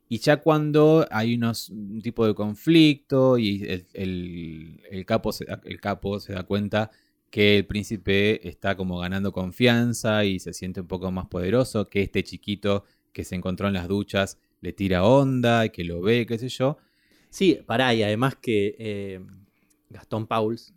Y 0.07 0.19
ya 0.19 0.37
cuando 0.37 1.07
hay 1.09 1.35
unos, 1.35 1.69
un 1.69 2.01
tipo 2.01 2.27
de 2.27 2.35
conflicto 2.35 3.37
y 3.39 3.63
el, 3.63 3.85
el- 3.93 4.81
el 4.91 5.05
capo 5.05 5.31
se, 5.31 5.45
da- 5.45 5.61
el 5.63 5.79
capo 5.81 6.19
se 6.19 6.33
da 6.33 6.43
cuenta 6.43 6.91
que 7.31 7.57
el 7.57 7.65
príncipe 7.65 8.47
está 8.47 8.75
como 8.77 8.99
ganando 8.99 9.31
confianza 9.31 10.23
y 10.25 10.39
se 10.39 10.53
siente 10.53 10.81
un 10.81 10.87
poco 10.87 11.11
más 11.11 11.25
poderoso, 11.27 11.89
que 11.89 12.01
este 12.01 12.23
chiquito 12.23 12.83
que 13.13 13.23
se 13.23 13.35
encontró 13.35 13.67
en 13.67 13.73
las 13.73 13.87
duchas 13.87 14.37
le 14.61 14.73
tira 14.73 15.03
onda 15.05 15.65
y 15.65 15.69
que 15.71 15.83
lo 15.83 16.01
ve, 16.01 16.25
qué 16.25 16.37
sé 16.37 16.49
yo. 16.49 16.77
Sí, 17.35 17.59
pará, 17.65 17.93
y 17.93 18.01
además 18.01 18.37
que 18.41 18.77
eh, 18.79 19.19
Gastón 19.89 20.25
Pauls 20.25 20.73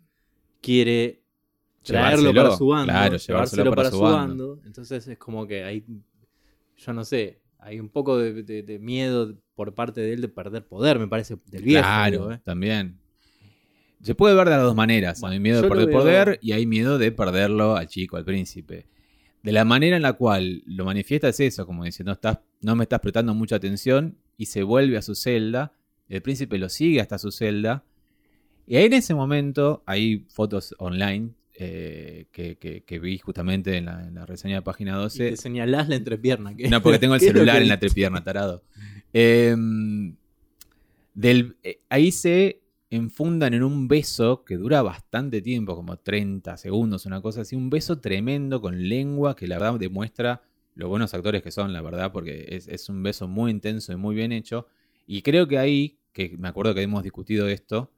quiere 0.61 1.21
traerlo 1.83 2.33
Llevárselo, 2.33 2.43
para 2.43 2.57
su 2.57 2.67
bando. 2.67 2.91
claro, 2.91 3.15
llevárselo 3.17 3.75
para 3.75 3.91
su 3.91 3.99
bando. 4.01 4.59
Entonces 4.65 5.07
es 5.07 5.17
como 5.17 5.47
que 5.47 5.63
hay, 5.63 5.85
yo 6.75 6.91
no 6.91 7.05
sé, 7.05 7.39
hay 7.59 7.79
un 7.79 7.87
poco 7.87 8.17
de, 8.17 8.43
de- 8.43 8.63
de 8.63 8.77
miedo 8.77 9.37
por 9.55 9.73
parte 9.73 10.01
de 10.01 10.11
él 10.11 10.19
de 10.19 10.27
perder 10.27 10.67
poder, 10.67 10.99
me 10.99 11.07
parece, 11.07 11.37
del 11.45 11.63
viejo. 11.63 11.81
claro, 11.83 12.11
digo, 12.11 12.31
¿eh? 12.33 12.41
también. 12.43 12.99
Se 14.01 14.13
puede 14.13 14.35
ver 14.35 14.49
de 14.49 14.55
las 14.55 14.63
dos 14.63 14.75
maneras. 14.75 15.21
Bueno, 15.21 15.35
hay 15.35 15.39
miedo 15.39 15.61
de 15.61 15.69
perder 15.69 15.91
poder 15.91 16.39
y 16.41 16.51
hay 16.51 16.65
miedo 16.65 16.97
de 16.97 17.13
perderlo 17.13 17.77
al 17.77 17.87
chico, 17.87 18.17
al 18.17 18.25
príncipe. 18.25 18.85
De 19.43 19.53
la 19.53 19.63
manera 19.63 19.95
en 19.95 20.01
la 20.01 20.11
cual 20.11 20.61
lo 20.65 20.83
manifiesta 20.83 21.29
es 21.29 21.39
eso, 21.39 21.65
como 21.65 21.85
diciendo, 21.85 22.11
estás, 22.11 22.39
no 22.59 22.75
me 22.75 22.83
estás 22.83 22.99
prestando 22.99 23.33
mucha 23.33 23.55
atención 23.55 24.17
y 24.35 24.47
se 24.47 24.63
vuelve 24.63 24.97
a 24.97 25.01
su 25.01 25.15
celda. 25.15 25.71
El 26.09 26.21
príncipe 26.21 26.57
lo 26.57 26.67
sigue 26.69 27.01
hasta 27.01 27.17
su 27.17 27.31
celda. 27.31 27.83
Y 28.67 28.75
ahí 28.75 28.85
en 28.85 28.93
ese 28.93 29.13
momento 29.15 29.83
hay 29.85 30.25
fotos 30.29 30.75
online 30.79 31.29
eh, 31.55 32.25
que, 32.31 32.57
que- 32.57 32.81
que 32.81 32.99
vi 32.99 33.17
justamente 33.17 33.75
en 33.77 33.85
la, 33.85 34.03
en 34.07 34.15
la 34.15 34.25
reseña 34.25 34.55
de 34.55 34.61
página 34.61 34.91
Y 34.91 34.95
12. 34.95 35.29
te 35.31 35.37
señalás 35.37 35.89
la 35.89 35.95
entrepierna. 35.95 36.53
No, 36.69 36.81
porque 36.81 36.99
tengo 36.99 37.15
el 37.15 37.19
¿qué 37.19 37.27
es 37.27 37.33
lo 37.33 37.39
celular 37.39 37.57
que 37.57 37.61
en 37.63 37.67
la 37.67 37.73
entrepierna, 37.75 38.23
tarado. 38.23 38.63
Em, 39.13 40.15
del, 41.13 41.57
eh, 41.63 41.79
ahí 41.89 42.11
se 42.11 42.61
enfundan 42.91 43.53
en 43.53 43.63
un 43.63 43.87
beso 43.87 44.43
que 44.43 44.55
dura 44.57 44.81
bastante 44.81 45.41
tiempo, 45.41 45.75
como 45.75 45.97
30 45.97 46.57
segundos, 46.57 47.05
una 47.05 47.21
cosa 47.21 47.41
así. 47.41 47.55
Un 47.55 47.69
beso 47.69 47.99
tremendo 47.99 48.61
con 48.61 48.87
lengua 48.89 49.35
que 49.35 49.47
la 49.47 49.59
verdad 49.59 49.79
demuestra 49.79 50.41
lo 50.75 50.87
buenos 50.87 51.13
actores 51.13 51.43
que 51.43 51.51
son, 51.51 51.73
la 51.73 51.81
verdad, 51.81 52.11
porque 52.11 52.45
es, 52.49 52.67
es 52.67 52.87
un 52.89 53.03
beso 53.03 53.27
muy 53.27 53.51
intenso 53.51 53.91
y 53.91 53.95
muy 53.97 54.15
bien 54.15 54.31
hecho. 54.31 54.65
Y 55.05 55.21
creo 55.23 55.47
que 55.47 55.57
ahí, 55.57 55.97
que 56.13 56.35
me 56.37 56.47
acuerdo 56.47 56.73
que 56.73 56.81
hemos 56.81 57.03
discutido 57.03 57.47
esto, 57.47 57.91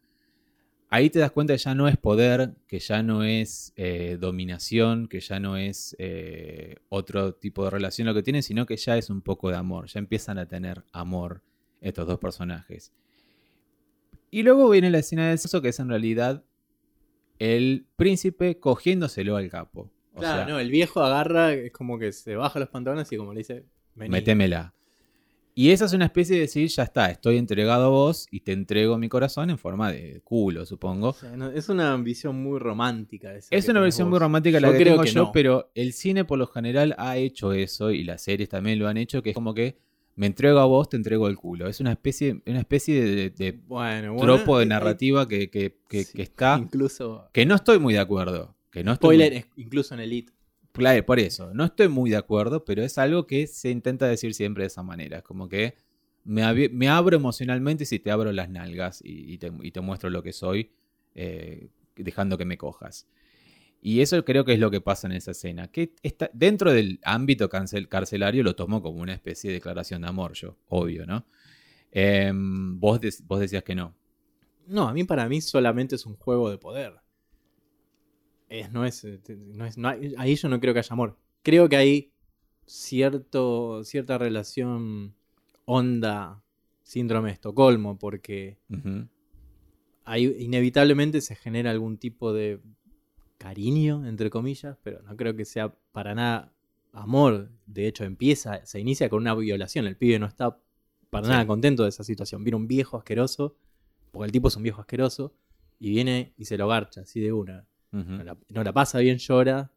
ahí 0.90 1.10
te 1.10 1.20
das 1.20 1.32
cuenta 1.32 1.54
que 1.54 1.60
ya 1.60 1.74
no 1.74 1.88
es 1.88 1.98
poder, 1.98 2.54
que 2.68 2.80
ya 2.80 3.02
no 3.02 3.24
es 3.24 3.74
eh, 3.76 4.18
dominación, 4.20 5.08
que 5.08 5.20
ya 5.22 5.40
no 5.40 5.58
es 5.58 5.96
eh, 6.00 6.76
otro 6.90 7.34
tipo 7.34 7.64
de 7.64 7.70
relación 7.72 8.08
lo 8.08 8.14
que 8.14 8.24
tienen, 8.24 8.44
sino 8.44 8.66
que 8.66 8.78
ya 8.78 8.98
es 8.98 9.10
un 9.10 9.22
poco 9.22 9.50
de 9.50 9.56
amor. 9.58 9.88
Ya 9.88 10.00
empiezan 10.00 10.38
a 10.38 10.46
tener 10.46 10.84
amor 10.92 11.42
estos 11.80 12.06
dos 12.08 12.20
personajes. 12.20 12.92
Y 14.30 14.44
luego 14.44 14.70
viene 14.70 14.90
la 14.90 15.00
escena 15.00 15.30
de 15.30 15.38
sexo, 15.38 15.62
que 15.62 15.70
es 15.70 15.80
en 15.80 15.90
realidad 15.90 16.44
el 17.40 17.86
príncipe 17.96 18.60
cogiéndoselo 18.60 19.36
al 19.36 19.50
capo. 19.50 19.90
O 20.14 20.20
Claro, 20.20 20.44
sea, 20.44 20.54
no, 20.54 20.60
el 20.60 20.70
viejo 20.70 21.02
agarra, 21.02 21.54
es 21.54 21.72
como 21.72 21.98
que 21.98 22.12
se 22.12 22.36
baja 22.36 22.60
los 22.60 22.70
pantalones 22.70 23.12
y 23.12 23.18
como 23.18 23.34
le 23.34 23.40
dice, 23.40 23.66
vení. 23.96 24.12
Métemela. 24.12 24.74
Y 25.54 25.72
esa 25.72 25.86
es 25.86 25.94
una 25.94 26.06
especie 26.06 26.36
de 26.36 26.42
decir, 26.44 26.68
ya 26.70 26.84
está, 26.84 27.12
estoy 27.12 27.38
entregado 27.38 27.86
a 27.86 27.90
vos 27.90 28.26
y 28.32 28.40
te 28.42 28.54
entrego 28.54 28.98
mi 28.98 29.10
corazón 29.10 29.50
en 29.50 29.58
forma 29.58 29.92
de 29.92 30.22
culo, 30.24 30.66
supongo. 30.66 31.10
O 31.10 31.14
sea, 31.14 31.36
no, 31.36 31.52
es 31.52 31.68
una 31.70 31.96
visión 31.98 32.42
muy 32.42 32.58
romántica. 32.60 33.36
esa 33.36 33.48
Es 33.52 33.68
una 33.68 33.82
vos. 33.82 34.00
muy 34.10 34.20
romántica 34.20 34.60
la 34.60 34.68
Yo 34.70 34.74
que 34.74 34.80
creo 34.80 34.94
tengo 34.94 35.04
que 35.04 35.12
yo, 35.12 35.24
no. 35.24 35.32
pero 35.32 35.72
el 35.76 35.94
cine 35.94 36.24
por 36.26 36.40
lo 36.40 36.48
general 36.48 36.96
ha 36.98 37.18
hecho 37.18 37.52
eso 37.54 37.92
y 37.92 38.04
las 38.04 38.22
series 38.22 38.50
también 38.50 38.80
lo 38.80 38.88
han 38.88 38.98
hecho, 38.98 39.22
que 39.22 39.32
es 39.32 39.36
como 39.36 39.54
que 39.54 39.78
me 40.16 40.26
entrego 40.28 40.60
a 40.60 40.66
vos, 40.66 40.90
te 40.90 40.98
entrego 40.98 41.28
el 41.28 41.36
culo. 41.38 41.68
Es 41.68 41.80
una 41.80 41.92
especie, 41.92 42.42
una 42.46 42.60
especie 42.60 43.04
de, 43.04 43.30
de 43.32 43.52
Bueno, 43.54 44.14
bueno, 44.14 44.36
tropo 44.38 44.58
de 44.58 44.64
eh, 44.64 44.66
eh, 44.66 44.70
narrativa 44.70 45.28
que, 45.28 45.50
que- 45.50 45.78
que- 45.90 46.04
sí, 46.04 46.14
que 46.16 46.22
está, 46.24 46.58
Incluso. 46.62 47.30
que 47.34 47.46
no 47.46 47.56
estoy 47.56 47.80
muy 47.80 47.94
de 47.94 48.00
acuerdo. 48.00 48.56
Que 48.72 48.84
no 48.84 48.94
estoy 48.94 49.18
Spoiler, 49.18 49.34
muy- 49.34 49.64
incluso 49.66 49.94
en 49.96 50.00
Elite. 50.02 50.32
Claro, 50.74 51.06
por 51.06 51.20
eso, 51.20 51.54
no 51.54 51.66
estoy 51.66 51.90
muy 51.90 52.10
de 52.10 52.16
acuerdo, 52.18 52.64
pero 52.64 52.82
es 52.84 52.98
algo 52.98 53.28
que 53.28 53.46
se 53.48 53.70
intenta 53.70 54.08
decir 54.08 54.34
siempre 54.34 54.64
de 54.64 54.68
esa 54.68 54.84
manera. 54.84 55.22
Como 55.22 55.50
que 55.50 55.76
me, 56.24 56.44
abro 56.90 57.16
emocionalmente 57.16 57.86
si 57.86 58.00
te 58.00 58.12
abro 58.12 58.32
las 58.32 58.50
nalgas 58.50 59.02
y, 59.04 59.38
te, 59.38 59.82
muestro 59.82 60.10
lo 60.10 60.24
que 60.24 60.32
soy, 60.32 60.72
eh, 61.16 61.70
dejando 61.96 62.38
que 62.38 62.46
me 62.46 62.58
cojas. 62.58 63.08
Y 63.82 64.02
eso 64.02 64.24
creo 64.24 64.46
que 64.46 64.54
es 64.54 64.60
lo 64.60 64.72
que 64.72 64.80
pasa 64.80 65.08
en 65.08 65.14
esa 65.14 65.32
escena. 65.32 65.68
Que 65.70 65.94
está, 66.04 66.30
dentro 66.34 66.72
del 66.72 67.00
ámbito 67.04 67.50
carcelario 67.50 68.44
lo 68.44 68.56
tomo 68.56 68.82
como 68.82 69.02
una 69.02 69.14
especie 69.14 69.50
de 69.50 69.56
declaración 69.56 70.04
de 70.04 70.08
amor, 70.08 70.34
yo, 70.34 70.58
obvio, 70.70 71.06
¿no? 71.06 71.26
Em, 71.92 72.80
vos, 72.80 73.02
de- 73.02 73.14
vos 73.26 73.40
decías 73.40 73.64
que 73.64 73.76
no. 73.76 73.96
No, 74.68 74.88
a 74.88 74.94
mí 74.94 75.04
para 75.04 75.28
mí 75.28 75.42
solamente 75.42 75.96
es 75.96 76.06
un 76.06 76.16
juego 76.16 76.50
de 76.50 76.58
poder. 76.58 77.01
Es, 78.52 78.70
no 78.72 78.84
es, 78.86 79.04
eh, 79.06 79.20
no 79.56 79.66
es- 79.66 79.78
no 79.78 79.88
hay- 79.88 80.14
ahí 80.18 80.36
yo 80.36 80.50
no 80.50 80.60
creo 80.60 80.74
que 80.74 80.80
haya 80.80 80.92
amor. 80.94 81.18
Creo 81.42 81.70
que 81.70 81.78
hay 81.78 82.12
cierto, 82.66 83.84
cierta 83.84 84.18
relación 84.18 85.14
onda 85.66 86.44
síndrome 86.84 87.30
de 87.30 87.34
Estocolmo, 87.36 87.98
porque 87.98 88.58
ahí 90.04 90.36
inevitablemente 90.40 91.22
se 91.22 91.36
genera 91.36 91.72
algún 91.72 91.98
tipo 91.98 92.34
de 92.34 92.60
cariño, 93.38 94.06
entre 94.06 94.30
comillas, 94.30 94.78
pero 94.84 95.02
no 95.04 95.16
creo 95.16 95.36
que 95.36 95.46
sea 95.46 95.74
para 95.94 96.14
nada 96.14 96.52
amor. 96.92 97.50
De 97.66 97.88
hecho, 97.88 98.04
empieza, 98.04 98.66
se 98.66 98.80
inicia 98.80 99.10
con 99.10 99.22
una 99.22 99.34
violación. 99.34 99.88
El 99.88 99.96
pibe 99.96 100.20
no 100.20 100.26
está 100.28 100.58
para 101.10 101.26
Sí. 101.26 101.32
nada 101.32 101.48
contento 101.48 101.84
de 101.84 101.90
esa 101.90 102.04
situación. 102.04 102.44
Viene 102.44 102.58
un 102.58 102.68
viejo 102.68 102.98
asqueroso, 102.98 103.56
porque 104.12 104.26
el 104.26 104.32
tipo 104.32 104.50
es 104.50 104.56
un 104.58 104.64
viejo 104.64 104.82
asqueroso, 104.82 105.34
y 105.80 105.90
viene 105.90 106.34
y 106.38 106.46
se 106.46 106.58
lo 106.58 106.68
garcha 106.68 107.02
así 107.02 107.20
de 107.22 107.32
una. 107.32 107.66
No 107.92 108.24
la, 108.24 108.38
no 108.50 108.64
la 108.64 108.72
pasa 108.74 109.00
bien, 109.00 109.18
llora. 109.18 109.72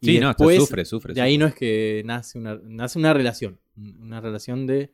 Y 0.00 0.06
Sí, 0.06 0.18
no, 0.20 0.28
después, 0.28 0.58
sufre, 0.58 0.84
sufre. 0.84 1.14
de 1.14 1.20
ahí 1.20 1.38
no 1.38 1.46
es 1.46 1.54
que 1.54 2.02
nace 2.04 2.38
una, 2.38 2.60
nace 2.64 2.98
una 2.98 3.12
relación. 3.14 3.58
Una 3.76 4.20
relación 4.20 4.66
de. 4.66 4.92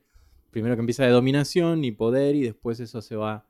Primero 0.51 0.75
que 0.75 0.81
empieza 0.81 1.03
de 1.05 1.11
dominación 1.11 1.83
y 1.83 1.91
poder, 1.91 2.35
y 2.35 2.41
después 2.41 2.79
eso 2.79 3.01
se 3.01 3.15
va. 3.15 3.47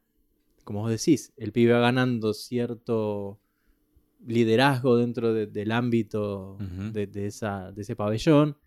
Como 0.63 0.79
vos 0.81 0.89
decís, 0.91 1.33
el 1.37 1.51
pibe 1.51 1.73
va 1.73 1.79
ganando 1.79 2.33
cierto 2.33 3.39
liderazgo 4.25 4.97
dentro 4.97 5.33
de- 5.33 5.47
del 5.47 5.71
ámbito 5.71 6.57
de, 6.93 7.07
de 7.07 7.27
esa, 7.27 7.71
de 7.71 7.81
ese 7.81 7.95
pabellón. 7.95 8.57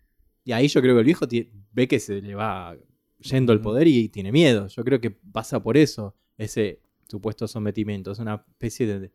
Y 0.45 0.51
ahí 0.51 0.67
yo 0.67 0.81
creo 0.81 0.93
que 0.95 0.99
el 0.99 1.05
viejo 1.05 1.25
ve 1.73 1.87
que 1.87 1.99
se 1.99 2.21
le 2.21 2.35
va 2.35 2.77
yendo 3.19 3.53
el 3.53 3.59
poder 3.59 3.87
y 3.87 4.07
tiene 4.09 4.31
miedo. 4.31 4.67
Yo 4.67 4.83
creo 4.83 5.01
que 5.01 5.09
pasa 5.11 5.61
por 5.61 5.75
eso, 5.77 6.15
ese 6.37 6.79
supuesto 7.07 7.47
sometimiento. 7.47 8.11
Es 8.11 8.19
una 8.19 8.35
especie 8.47 8.85
de. 8.87 9.11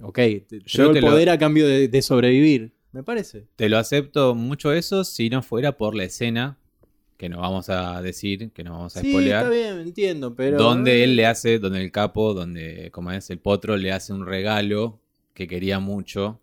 Ok, 0.00 0.14
te, 0.14 0.60
Yo 0.66 0.90
te 0.92 0.98
el 0.98 1.04
lo- 1.04 1.10
poder 1.10 1.30
a 1.30 1.38
cambio 1.38 1.66
de, 1.66 1.88
de 1.88 2.02
sobrevivir. 2.02 2.72
Me 2.92 3.02
parece. 3.02 3.46
Te 3.56 3.68
lo 3.68 3.78
acepto 3.78 4.34
mucho 4.34 4.72
eso 4.72 5.04
si 5.04 5.28
no 5.28 5.42
fuera 5.42 5.76
por 5.76 5.94
la 5.94 6.04
escena, 6.04 6.58
que 7.16 7.28
no 7.28 7.40
vamos 7.40 7.68
a 7.68 8.00
decir, 8.02 8.50
que 8.52 8.62
no 8.64 8.72
vamos 8.72 8.96
a 8.96 9.00
Sí, 9.00 9.08
spoilear, 9.08 9.44
está 9.44 9.50
bien, 9.54 9.80
entiendo, 9.86 10.34
pero. 10.34 10.58
donde 10.58 11.04
él 11.04 11.16
le 11.16 11.26
hace, 11.26 11.58
donde 11.58 11.82
el 11.82 11.92
capo, 11.92 12.34
donde, 12.34 12.90
como 12.90 13.10
es 13.12 13.28
el 13.30 13.38
potro, 13.38 13.76
le 13.76 13.92
hace 13.92 14.12
un 14.12 14.26
regalo 14.26 15.00
que 15.34 15.46
quería 15.46 15.78
mucho 15.78 16.40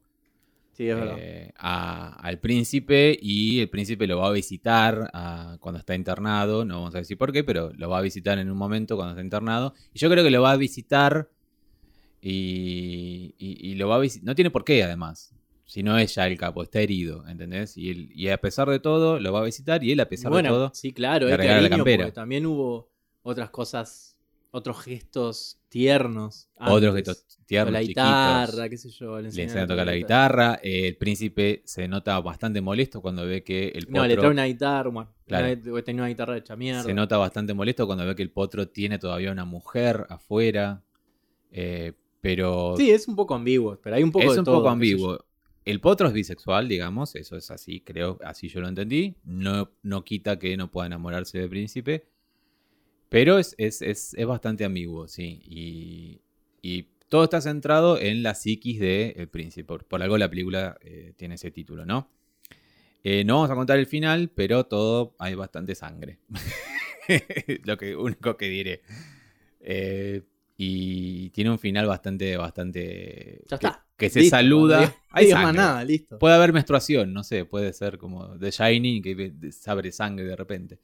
Sí, 0.73 0.89
es 0.89 0.95
eh, 0.97 1.51
a- 1.57 2.15
al 2.21 2.39
príncipe 2.39 3.17
y 3.21 3.59
el 3.59 3.69
príncipe 3.69 4.07
lo 4.07 4.17
va 4.19 4.27
a 4.29 4.31
visitar 4.31 5.09
a- 5.13 5.57
cuando 5.59 5.79
está 5.79 5.95
internado, 5.95 6.65
no 6.65 6.75
vamos 6.79 6.95
a 6.95 6.99
decir 6.99 7.17
por 7.17 7.31
qué, 7.31 7.43
pero 7.43 7.71
lo 7.75 7.89
va 7.89 7.99
a 7.99 8.01
visitar 8.01 8.37
en 8.39 8.49
un 8.49 8.57
momento 8.57 8.95
cuando 8.95 9.11
está 9.13 9.23
internado. 9.23 9.73
Y 9.93 9.99
yo 9.99 10.09
creo 10.09 10.23
que 10.23 10.31
lo 10.31 10.41
va 10.41 10.51
a 10.51 10.57
visitar 10.57 11.29
y, 12.23 13.36
y- 13.38 13.71
y 13.71 13.75
lo 13.75 13.88
va 13.89 13.95
a 13.95 13.99
visitar, 13.99 14.25
no 14.25 14.36
tiene 14.36 14.49
por 14.51 14.63
qué 14.63 14.83
además, 14.83 15.33
si 15.65 15.83
no 15.83 15.97
es 15.97 16.15
ya 16.15 16.27
el 16.27 16.38
capo, 16.38 16.63
está 16.63 16.79
herido, 16.81 17.27
¿entendés? 17.27 17.77
Y, 17.77 17.89
él- 17.89 18.12
y 18.13 18.29
a 18.29 18.39
pesar 18.39 18.69
de 18.69 18.79
todo 18.79 19.19
lo 19.19 19.33
va 19.33 19.41
a 19.41 19.43
visitar 19.45 19.83
y 19.83 19.91
él 19.91 19.99
a 19.99 20.09
pesar 20.09 20.31
bueno, 20.31 20.49
de 20.49 20.55
todo... 20.55 20.71
sí, 20.73 20.93
claro, 20.93 21.25
le 21.27 21.33
es 21.33 21.38
regala 21.38 21.62
la 21.62 21.69
cariño, 21.69 21.83
campera. 21.86 22.12
también 22.13 22.45
hubo 22.45 22.89
otras 23.23 23.49
cosas, 23.49 24.17
otros 24.51 24.81
gestos 24.81 25.59
tiernos. 25.69 26.49
Otros 26.59 26.95
antes. 26.95 27.25
tiernos, 27.47 27.73
la 27.73 27.81
chiquitos. 27.81 28.03
guitarra, 28.03 28.69
qué 28.69 28.77
sé 28.77 28.89
yo. 28.91 29.19
Le 29.19 29.27
enseña 29.29 29.63
a 29.63 29.67
tocar 29.67 29.86
la 29.88 29.95
guitarra. 29.95 30.59
el 30.62 30.95
príncipe 30.97 31.63
se 31.65 31.88
nota 31.88 32.19
bastante 32.19 32.62
molesto 32.62 33.01
cuando 33.01 33.25
ve 33.25 33.43
que 33.43 33.69
el 33.69 33.88
potro. 33.88 34.01
No, 34.01 34.07
le 34.07 34.15
trae 34.15 34.29
una 34.29 34.45
guitarra, 34.45 34.89
bueno, 34.91 35.09
Claro. 35.25 35.47
una 35.71 35.81
tenía 35.81 36.01
una 36.03 36.09
guitarra 36.09 36.38
hecha 36.38 36.55
mierda. 36.55 36.83
Se 36.83 36.93
nota 36.93 37.17
bastante 37.17 37.53
molesto 37.55 37.88
cuando 37.88 38.05
ve 38.05 38.15
que 38.15 38.21
el 38.21 38.29
potro 38.29 38.67
tiene 38.67 38.99
todavía 38.99 39.31
una 39.31 39.45
mujer 39.45 40.05
afuera. 40.09 40.83
eh, 41.51 41.93
pero 42.23 42.75
Sí, 42.77 42.89
es 42.89 43.07
un 43.09 43.17
poco 43.17 43.36
ambiguo, 43.36 43.77
pero 43.83 43.97
hay 43.97 44.03
un 44.03 44.12
poco 44.13 44.29
es 44.29 44.33
de 44.36 44.39
un 44.39 44.45
todo, 44.45 44.55
poco 44.55 44.69
yo. 44.69 44.71
ambiguo. 44.71 45.25
El 45.65 45.81
potro 45.81 46.07
es 46.07 46.13
bisexual, 46.13 46.69
digamos, 46.69 47.15
eso 47.15 47.36
es 47.36 47.51
así, 47.51 47.81
creo, 47.81 48.17
así 48.23 48.47
yo 48.47 48.62
lo 48.62 48.69
entendí. 48.69 49.17
No, 49.25 49.71
no 49.81 50.05
quita 50.05 50.39
que 50.39 50.55
no 50.55 50.71
pueda 50.71 50.88
enamorarse 50.88 51.38
del 51.39 51.49
príncipe. 51.49 52.07
Pero 53.09 53.38
es, 53.39 53.55
es, 53.57 53.81
es, 53.81 54.13
es 54.13 54.25
bastante 54.25 54.63
ambiguo, 54.65 55.07
sí. 55.09 55.41
Y, 55.45 56.21
y 56.62 56.83
todo 57.09 57.25
está 57.25 57.41
centrado 57.41 57.99
en 57.99 58.23
la 58.23 58.36
psiquis 58.36 58.79
del 58.79 59.27
príncipe. 59.27 59.65
Por, 59.65 59.86
por 59.86 60.01
algo 60.01 60.17
la 60.17 60.29
película 60.29 60.77
eh, 60.81 61.13
tiene 61.17 61.36
ese 61.36 61.51
título, 61.51 61.86
¿no? 61.86 62.09
Eh, 63.03 63.23
no 63.25 63.36
vamos 63.36 63.51
a 63.51 63.55
contar 63.55 63.79
el 63.79 63.86
final, 63.86 64.29
pero 64.33 64.65
todo 64.65 65.15
hay 65.19 65.36
bastante 65.36 65.75
sangre. 65.75 66.19
Lo 67.65 67.77
que 67.77 67.95
único 67.97 68.38
que 68.38 68.47
diré. 68.49 68.81
Eh, 69.59 70.23
y 70.57 71.29
tiene 71.31 71.49
un 71.51 71.59
final 71.59 71.87
bastante, 71.87 72.37
bastante. 72.37 73.41
Ya 73.47 73.57
que- 73.57 73.67
está. 73.67 73.85
Que, 73.95 74.09
se 74.09 74.19
Listo, 74.21 74.35
saluda. 74.37 74.81
no 74.81 74.87
no 74.87 74.93
Hay 75.11 75.25
digas 75.25 75.43
más 75.43 75.55
nada, 75.55 75.83
listo. 75.83 76.19
Puede 76.19 76.35
haber 76.35 76.51
menstruación, 76.51 77.13
no 77.13 77.23
sé, 77.23 77.45
puede 77.45 77.71
ser 77.73 77.97
como 77.97 78.37
The 78.37 78.51
Shining 78.51 79.01
que 79.01 79.33
se 79.51 79.69
abre 79.71 79.91
sangre 79.91 80.25
de 80.25 80.35
repente. 80.35 80.79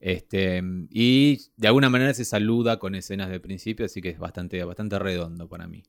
Este, 0.00 0.62
y 0.90 1.38
de 1.56 1.68
alguna 1.68 1.88
manera 1.90 2.12
se 2.14 2.24
saluda 2.24 2.78
con 2.78 2.94
escenas 2.94 3.30
del 3.30 3.40
principio, 3.40 3.86
así 3.86 4.00
que 4.00 4.10
es 4.10 4.18
bastante, 4.18 4.62
bastante 4.64 4.98
redondo 4.98 5.48
para 5.48 5.66
mí. 5.68 5.82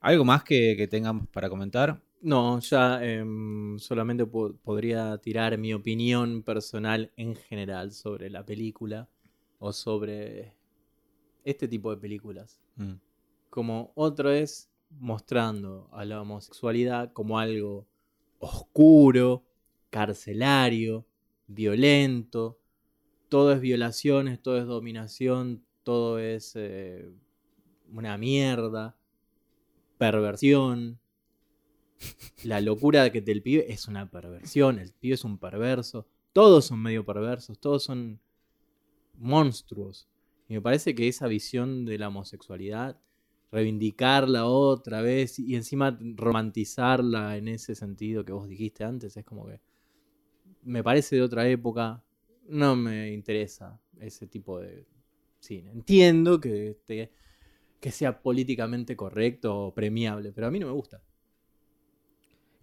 ¿Algo 0.00 0.24
más 0.24 0.44
que, 0.44 0.74
que 0.76 0.86
tengamos 0.88 1.26
para 1.28 1.48
comentar? 1.48 2.00
No, 2.20 2.58
ya 2.60 3.04
em, 3.04 3.78
solamente 3.78 4.26
po- 4.26 4.54
podría 4.62 5.18
tirar 5.18 5.56
mi 5.58 5.74
opinión 5.74 6.42
personal 6.42 7.12
en 7.16 7.36
general 7.36 7.92
sobre 7.92 8.30
la 8.30 8.44
película 8.44 9.08
o 9.58 9.72
sobre 9.72 10.52
este 11.44 11.68
tipo 11.68 11.90
de 11.90 11.96
películas. 11.96 12.60
Mm. 12.76 12.94
Como 13.50 13.92
otro 13.94 14.30
es 14.30 14.70
mostrando 14.90 15.88
a 15.92 16.04
la 16.04 16.20
homosexualidad 16.20 17.12
como 17.12 17.38
algo 17.38 17.86
oscuro, 18.38 19.44
carcelario, 19.90 21.06
violento. 21.46 22.58
Todo 23.28 23.52
es 23.52 23.60
violaciones, 23.60 24.40
todo 24.40 24.58
es 24.58 24.66
dominación, 24.66 25.64
todo 25.82 26.18
es 26.18 26.52
eh, 26.54 27.10
una 27.92 28.16
mierda, 28.16 28.96
perversión. 29.98 30.98
La 32.44 32.60
locura 32.60 33.10
que 33.10 33.20
del 33.20 33.42
pibe 33.42 33.70
es 33.72 33.88
una 33.88 34.08
perversión, 34.10 34.78
el 34.78 34.92
pibe 34.92 35.14
es 35.14 35.24
un 35.24 35.38
perverso. 35.38 36.06
Todos 36.32 36.66
son 36.66 36.80
medio 36.80 37.04
perversos, 37.04 37.58
todos 37.58 37.82
son 37.82 38.20
monstruos. 39.16 40.08
Y 40.48 40.54
me 40.54 40.62
parece 40.62 40.94
que 40.94 41.08
esa 41.08 41.26
visión 41.26 41.84
de 41.84 41.98
la 41.98 42.08
homosexualidad, 42.08 42.98
reivindicarla 43.52 44.46
otra 44.46 45.02
vez 45.02 45.38
y 45.38 45.56
encima 45.56 45.98
romantizarla 46.00 47.36
en 47.36 47.48
ese 47.48 47.74
sentido 47.74 48.24
que 48.24 48.32
vos 48.32 48.48
dijiste 48.48 48.84
antes, 48.84 49.16
es 49.16 49.24
como 49.24 49.46
que 49.46 49.60
me 50.62 50.82
parece 50.82 51.16
de 51.16 51.22
otra 51.22 51.48
época, 51.48 52.02
no 52.48 52.76
me 52.76 53.12
interesa 53.12 53.80
ese 54.00 54.26
tipo 54.26 54.60
de 54.60 54.86
cine. 55.38 55.70
Entiendo 55.70 56.40
que, 56.40 56.78
que 57.80 57.90
sea 57.90 58.20
políticamente 58.20 58.96
correcto 58.96 59.66
o 59.66 59.74
premiable, 59.74 60.32
pero 60.32 60.46
a 60.46 60.50
mí 60.50 60.58
no 60.58 60.66
me 60.66 60.72
gusta. 60.72 61.02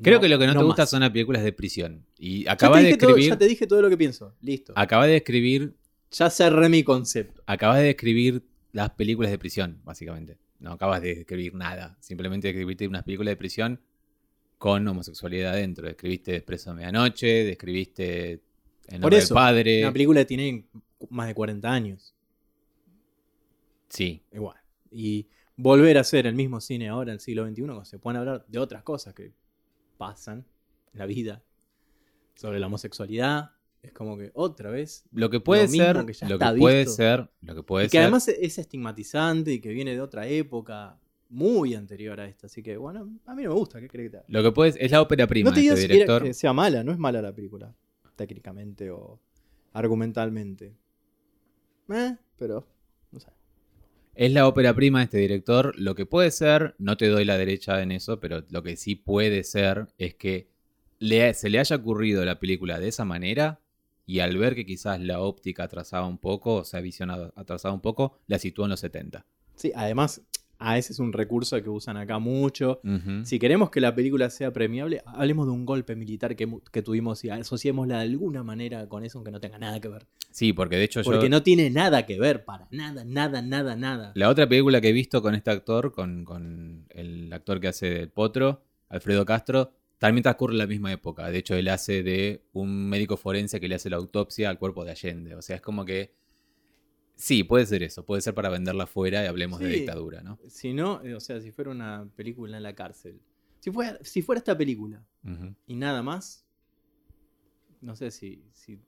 Creo 0.01 0.19
que 0.19 0.27
lo 0.27 0.37
que 0.37 0.47
no, 0.47 0.53
te 0.53 0.63
gusta 0.63 0.81
más. 0.83 0.89
son 0.89 1.01
las 1.01 1.11
películas 1.11 1.43
de 1.43 1.53
prisión. 1.53 2.05
Y 2.17 2.47
acabas 2.47 2.83
de 2.83 2.97
todo, 2.97 3.11
escribir. 3.11 3.29
ya 3.29 3.37
te 3.37 3.45
dije 3.45 3.65
todo 3.65 3.81
lo 3.81 3.89
que 3.89 3.97
pienso. 3.97 4.35
Listo. 4.41 4.73
Acabas 4.75 5.07
de 5.07 5.13
describir. 5.13 5.75
Ya 6.15 6.29
cerré 6.29 6.69
mi 6.69 6.81
concepto. 6.81 7.43
Acabas 7.45 7.79
de 7.79 7.83
describir 7.83 8.41
las 8.71 8.91
películas 8.91 9.31
de 9.31 9.37
prisión, 9.37 9.81
básicamente. 9.83 10.37
No 10.59 10.71
acabas 10.71 11.01
de 11.01 11.13
describir 11.13 11.53
nada. 11.53 11.97
Simplemente 11.99 12.47
describiste 12.47 12.87
unas 12.87 13.03
películas 13.03 13.33
de 13.33 13.35
prisión 13.35 13.81
con 14.57 14.87
homosexualidad 14.87 15.51
adentro. 15.51 15.85
Describiste 15.85 16.37
Expreso 16.37 16.69
de 16.69 16.77
Medianoche, 16.77 17.43
describiste 17.43 18.31
El 18.31 18.39
Por 18.87 18.99
nombre 19.01 19.17
eso, 19.17 19.33
del 19.33 19.43
padre. 19.43 19.83
Una 19.83 19.91
película 19.91 20.21
que 20.21 20.25
tiene 20.25 20.65
más 21.09 21.27
de 21.27 21.35
40 21.35 21.69
años. 21.69 22.15
Sí. 23.89 24.23
Igual. 24.31 24.57
Y 24.91 25.27
volver 25.57 25.97
a 25.97 26.01
hacer 26.01 26.27
el 26.27 26.35
mismo 26.35 26.61
cine 26.61 26.87
ahora 26.87 27.11
en 27.11 27.15
el 27.15 27.19
siglo 27.19 27.45
XXI, 27.45 27.61
cuando 27.63 27.83
se 27.83 27.99
pueden 27.99 28.19
hablar 28.21 28.45
de 28.47 28.59
otras 28.59 28.83
cosas 28.83 29.13
que 29.13 29.33
pasan 29.97 30.45
en 30.93 30.99
la 30.99 31.07
vida, 31.07 31.43
sobre 32.35 32.59
la 32.59 32.67
homosexualidad, 32.67 33.54
es 33.85 33.91
como 33.93 34.17
que 34.17 34.31
otra 34.33 34.69
vez. 34.69 35.03
Lo 35.11 35.29
que 35.29 35.39
puede 35.39 35.63
Lo 35.63 35.67
ser, 35.69 36.05
que 36.05 36.25
lo 36.27 36.37
que 36.39 36.57
puede 36.59 36.77
visto. 36.79 36.93
ser, 36.93 37.29
lo 37.41 37.55
que 37.55 37.63
puede 37.63 37.85
y 37.85 37.87
que 37.87 37.91
ser. 37.91 38.01
además 38.01 38.27
es 38.27 38.57
estigmatizante 38.57 39.51
y 39.53 39.59
que 39.59 39.69
viene 39.69 39.91
de 39.93 40.01
otra 40.01 40.27
época 40.27 40.99
muy 41.29 41.73
anterior 41.75 42.19
a 42.19 42.27
esta. 42.27 42.47
Así 42.47 42.61
que, 42.61 42.77
bueno, 42.77 43.01
a 43.25 43.33
mí 43.35 43.43
no 43.43 43.49
me 43.49 43.55
gusta. 43.55 43.79
¿Qué 43.79 43.87
crees 43.87 44.11
que? 44.11 44.19
Lo 44.27 44.43
que 44.43 44.51
puede 44.51 44.73
es 44.77 44.91
la 44.91 45.01
ópera 45.01 45.25
prima 45.27 45.49
No 45.49 45.53
te 45.53 45.59
de 45.59 45.61
digo 45.63 45.75
este 45.75 45.87
director. 45.93 46.23
que 46.23 46.33
sea 46.33 46.53
mala, 46.53 46.83
no 46.83 46.91
es 46.91 46.97
mala 46.99 47.21
la 47.21 47.33
película, 47.33 47.73
técnicamente 48.15 48.91
o 48.91 49.19
argumentalmente. 49.73 50.73
Eh, 51.93 52.15
pero, 52.37 52.67
no 53.11 53.19
sé. 53.19 53.29
Es 54.15 54.31
la 54.31 54.47
ópera 54.47 54.73
prima 54.73 54.99
de 54.99 55.05
este 55.05 55.17
director. 55.17 55.73
Lo 55.77 55.93
que 55.95 56.05
puede 56.05 56.31
ser, 56.31 56.75
no 56.77 56.95
te 56.97 57.07
doy 57.07 57.25
la 57.25 57.37
derecha 57.37 57.81
en 57.81 57.91
eso, 57.91 58.19
pero 58.19 58.43
lo 58.49 58.63
que 58.63 58.77
sí 58.77 58.95
puede 58.95 59.43
ser 59.43 59.87
es 59.97 60.15
que 60.15 60.49
le- 60.99 61.33
se 61.33 61.49
le 61.49 61.59
haya 61.59 61.75
ocurrido 61.75 62.23
la 62.23 62.39
película 62.39 62.79
de 62.79 62.87
esa 62.87 63.03
manera 63.03 63.59
y 64.05 64.19
al 64.19 64.37
ver 64.37 64.55
que 64.55 64.65
quizás 64.65 64.99
la 64.99 65.19
óptica 65.19 65.63
atrasaba 65.63 66.07
un 66.07 66.17
poco, 66.17 66.55
o 66.55 66.63
sea, 66.63 66.81
visión 66.81 67.09
atrasaba 67.09 67.73
un 67.73 67.81
poco, 67.81 68.19
la 68.27 68.39
situó 68.39 68.65
en 68.65 68.71
los 68.71 68.79
70. 68.79 69.25
Sí, 69.55 69.71
además, 69.73 70.21
a 70.57 70.77
ese 70.77 70.93
es 70.93 70.99
un 70.99 71.11
recurso 71.13 71.61
que 71.61 71.69
usan 71.69 71.97
acá 71.97 72.19
mucho. 72.19 72.81
Si 73.23 73.39
queremos 73.39 73.69
que 73.69 73.81
la 73.81 73.93
película 73.93 74.29
sea 74.29 74.53
premiable, 74.53 75.01
hablemos 75.05 75.47
de 75.47 75.53
un 75.53 75.65
golpe 75.65 75.95
militar 75.95 76.35
que, 76.35 76.47
que 76.71 76.81
tuvimos 76.81 77.23
y 77.23 77.29
asociémosla 77.29 77.97
de 77.97 78.03
alguna 78.03 78.43
manera 78.43 78.87
con 78.87 79.03
eso, 79.03 79.17
aunque 79.17 79.31
no 79.31 79.39
tenga 79.39 79.57
nada 79.57 79.79
que 79.79 79.87
ver. 79.87 80.05
Sí, 80.31 80.53
porque 80.53 80.77
de 80.77 80.83
hecho 80.83 81.01
yo... 81.01 81.11
Porque 81.11 81.29
no 81.29 81.43
tiene 81.43 81.69
nada 81.69 82.05
que 82.05 82.19
ver, 82.19 82.45
para 82.45 82.67
nada, 82.71 83.03
nada, 83.05 83.41
nada, 83.41 83.75
nada. 83.75 84.11
La 84.15 84.29
otra 84.29 84.47
película 84.47 84.81
que 84.81 84.89
he 84.89 84.93
visto 84.93 85.21
con 85.21 85.35
este 85.35 85.51
actor, 85.51 85.91
con, 85.91 86.23
con 86.25 86.85
el 86.89 87.31
actor 87.33 87.59
que 87.59 87.69
hace 87.69 87.89
del 87.89 88.09
Potro, 88.09 88.61
Alfredo 88.89 89.25
Castro, 89.25 89.73
también 89.97 90.23
transcurre 90.23 90.53
en 90.53 90.59
la 90.59 90.67
misma 90.67 90.91
época. 90.91 91.29
De 91.29 91.37
hecho, 91.37 91.55
él 91.55 91.67
hace 91.69 92.03
de 92.03 92.43
un 92.53 92.89
médico 92.89 93.17
forense 93.17 93.59
que 93.59 93.67
le 93.67 93.75
hace 93.75 93.89
la 93.89 93.97
autopsia 93.97 94.49
al 94.49 94.59
cuerpo 94.59 94.83
de 94.83 94.91
Allende. 94.91 95.35
O 95.35 95.41
sea, 95.41 95.57
es 95.57 95.61
como 95.61 95.85
que... 95.85 96.13
Sí, 97.15 97.45
puede 97.45 97.65
ser 97.65 97.81
eso. 97.81 98.05
Puede 98.05 98.21
ser 98.21 98.33
para 98.33 98.49
venderla 98.49 98.83
afuera 98.83 99.23
y 99.23 99.27
hablemos 99.27 99.59
de 99.59 99.69
dictadura, 99.69 100.21
¿no? 100.21 100.37
Si 100.49 100.73
no, 100.73 101.01
eh, 101.01 101.15
o 101.15 101.21
sea, 101.21 101.39
si 101.39 101.51
fuera 101.51 101.71
una 101.71 102.09
película 102.15 102.57
en 102.57 102.63
la 102.63 102.75
cárcel. 102.75 103.21
Si 103.59 103.71
fuera, 103.71 103.97
si 104.03 104.21
fuera 104.21 104.39
esta 104.39 104.57
película 104.57 105.03
y 105.65 105.75
nada 105.75 106.03
más, 106.03 106.45
no 107.81 107.95
sé 107.95 108.11
si, 108.11 108.43
si 108.53 108.79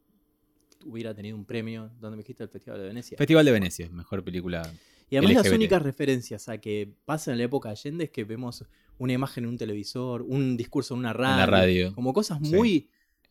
hubiera 0.86 1.16
tenido 1.16 1.36
un 1.36 1.46
premio 1.46 1.90
donde 2.00 2.18
me 2.18 2.24
dijiste 2.24 2.44
el 2.44 2.50
Festival 2.50 2.82
de 2.82 2.88
Venecia. 2.88 3.18
Festival 3.18 3.46
de 3.46 3.52
Venecia, 3.52 3.90
mejor 3.90 4.24
película. 4.24 4.62
Y 5.10 5.16
además 5.16 5.36
las 5.36 5.46
LGBT. 5.46 5.56
únicas 5.56 5.82
referencias 5.82 6.50
a 6.50 6.58
que 6.60 6.94
pasa 7.06 7.32
en 7.32 7.38
la 7.38 7.46
época 7.46 7.70
de 7.70 7.74
Allende 7.74 8.04
es 8.04 8.10
que 8.12 8.24
vemos 8.24 8.66
una 8.98 9.14
imagen 9.14 9.44
en 9.46 9.50
un 9.52 9.58
televisor, 9.58 10.22
un 10.24 10.58
discurso 10.58 10.94
en 10.94 11.00
una 11.02 11.14
radio. 11.14 11.38
la 11.38 11.46
radio. 11.46 11.94
Como 11.96 12.14
cosas 12.14 12.40
Sí. 12.42 12.54
muy 12.56 12.90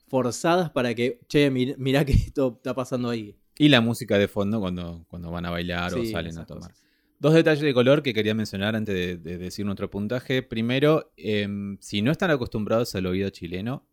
forzadas 0.09 0.71
para 0.71 0.95
que, 0.95 1.21
che, 1.29 1.51
mir- 1.51 1.77
mirá 1.79 2.05
que 2.05 2.13
esto 2.13 2.55
está 2.57 2.75
pasando 2.75 3.09
ahí. 3.11 3.37
Y 3.59 3.69
la 3.69 3.81
música 3.81 4.19
de 4.19 4.29
fondo 4.29 4.61
cuando, 4.61 5.05
cuando 5.09 5.31
van 5.31 5.47
a 5.47 5.51
bailar 5.51 5.95
o 5.95 6.05
salen 6.05 6.39
a 6.39 6.47
tomar. 6.47 6.71
cosas. 6.71 6.85
Dos 7.19 7.33
detalles 7.33 7.63
de 7.63 7.73
color 7.73 8.03
que 8.03 8.13
quería 8.13 8.35
mencionar 8.35 8.77
antes 8.77 8.95
de, 8.95 9.17
de 9.17 9.39
decir 9.39 9.65
nuestro 9.65 9.89
puntaje. 9.91 10.43
Primero, 10.43 11.11
em, 11.17 11.79
si 11.81 12.03
no 12.03 12.13
están 12.13 12.31
acostumbrados 12.31 12.95
al 12.95 13.07
oído 13.07 13.31
chileno, 13.31 13.87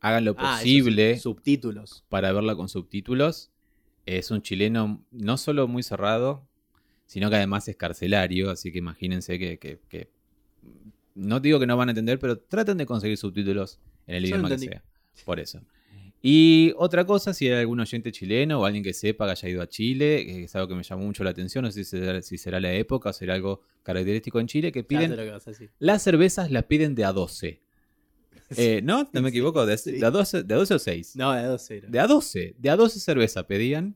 hagan 0.00 0.26
lo 0.26 0.34
Ah, 0.38 0.56
posible 0.58 1.18
subtítulos. 1.18 2.04
para 2.10 2.32
verla 2.32 2.54
con 2.54 2.68
subtítulos. 2.68 3.50
Es 4.04 4.30
un 4.30 4.42
chileno 4.42 5.02
no 5.10 5.36
solo 5.38 5.66
muy 5.68 5.82
cerrado, 5.82 6.46
sino 7.06 7.30
que 7.30 7.36
además 7.36 7.66
es 7.68 7.76
carcelario, 7.76 8.50
así 8.50 8.70
que 8.70 8.78
imagínense 8.78 9.38
que, 9.38 9.58
que- 9.58 9.80
que 9.88 10.10
no 11.20 11.40
digo 11.40 11.60
que 11.60 11.66
no 11.66 11.76
van 11.76 11.88
a 11.88 11.92
entender, 11.92 12.18
pero 12.18 12.38
traten 12.38 12.78
de 12.78 12.86
conseguir 12.86 13.16
subtítulos 13.16 13.78
en 14.06 14.16
el 14.16 14.22
Yo 14.24 14.36
idioma 14.36 14.48
que 14.48 14.58
sea. 14.58 14.82
Por 15.24 15.38
eso. 15.38 15.60
Y 16.22 16.72
otra 16.76 17.06
cosa, 17.06 17.32
si 17.32 17.48
hay 17.48 17.60
algún 17.60 17.80
oyente 17.80 18.12
chileno 18.12 18.60
o 18.60 18.64
alguien 18.64 18.84
que 18.84 18.92
sepa 18.92 19.24
que 19.26 19.32
haya 19.32 19.48
ido 19.48 19.62
a 19.62 19.68
Chile, 19.68 20.24
que 20.26 20.44
es 20.44 20.54
algo 20.54 20.68
que 20.68 20.74
me 20.74 20.82
llamó 20.82 21.04
mucho 21.04 21.24
la 21.24 21.30
atención, 21.30 21.64
no 21.64 21.70
sé 21.70 21.84
si 21.84 21.90
será, 21.90 22.20
si 22.20 22.36
será 22.36 22.60
la 22.60 22.72
época 22.74 23.10
o 23.10 23.12
será 23.12 23.34
algo 23.34 23.62
característico 23.82 24.38
en 24.38 24.46
Chile, 24.46 24.70
que 24.70 24.84
piden 24.84 25.16
que 25.16 25.30
vas 25.30 25.46
a 25.46 25.50
decir. 25.50 25.70
las 25.78 26.02
cervezas 26.02 26.50
las 26.50 26.64
piden 26.64 26.94
de 26.94 27.04
a 27.04 27.12
12. 27.12 27.60
Eh, 28.56 28.80
¿No? 28.82 29.08
No 29.12 29.22
me 29.22 29.28
equivoco, 29.28 29.64
de, 29.64 29.74
a 29.74 30.10
12, 30.10 30.42
de 30.42 30.54
a 30.54 30.56
12 30.56 30.74
o 30.74 30.78
6. 30.80 31.14
No, 31.14 31.32
de 31.32 31.44
2 31.44 31.70
era. 31.70 31.88
De 31.88 32.00
a 32.00 32.08
12, 32.08 32.56
de 32.58 32.70
a 32.70 32.74
12 32.74 32.98
cervezas 32.98 33.44
pedían. 33.44 33.94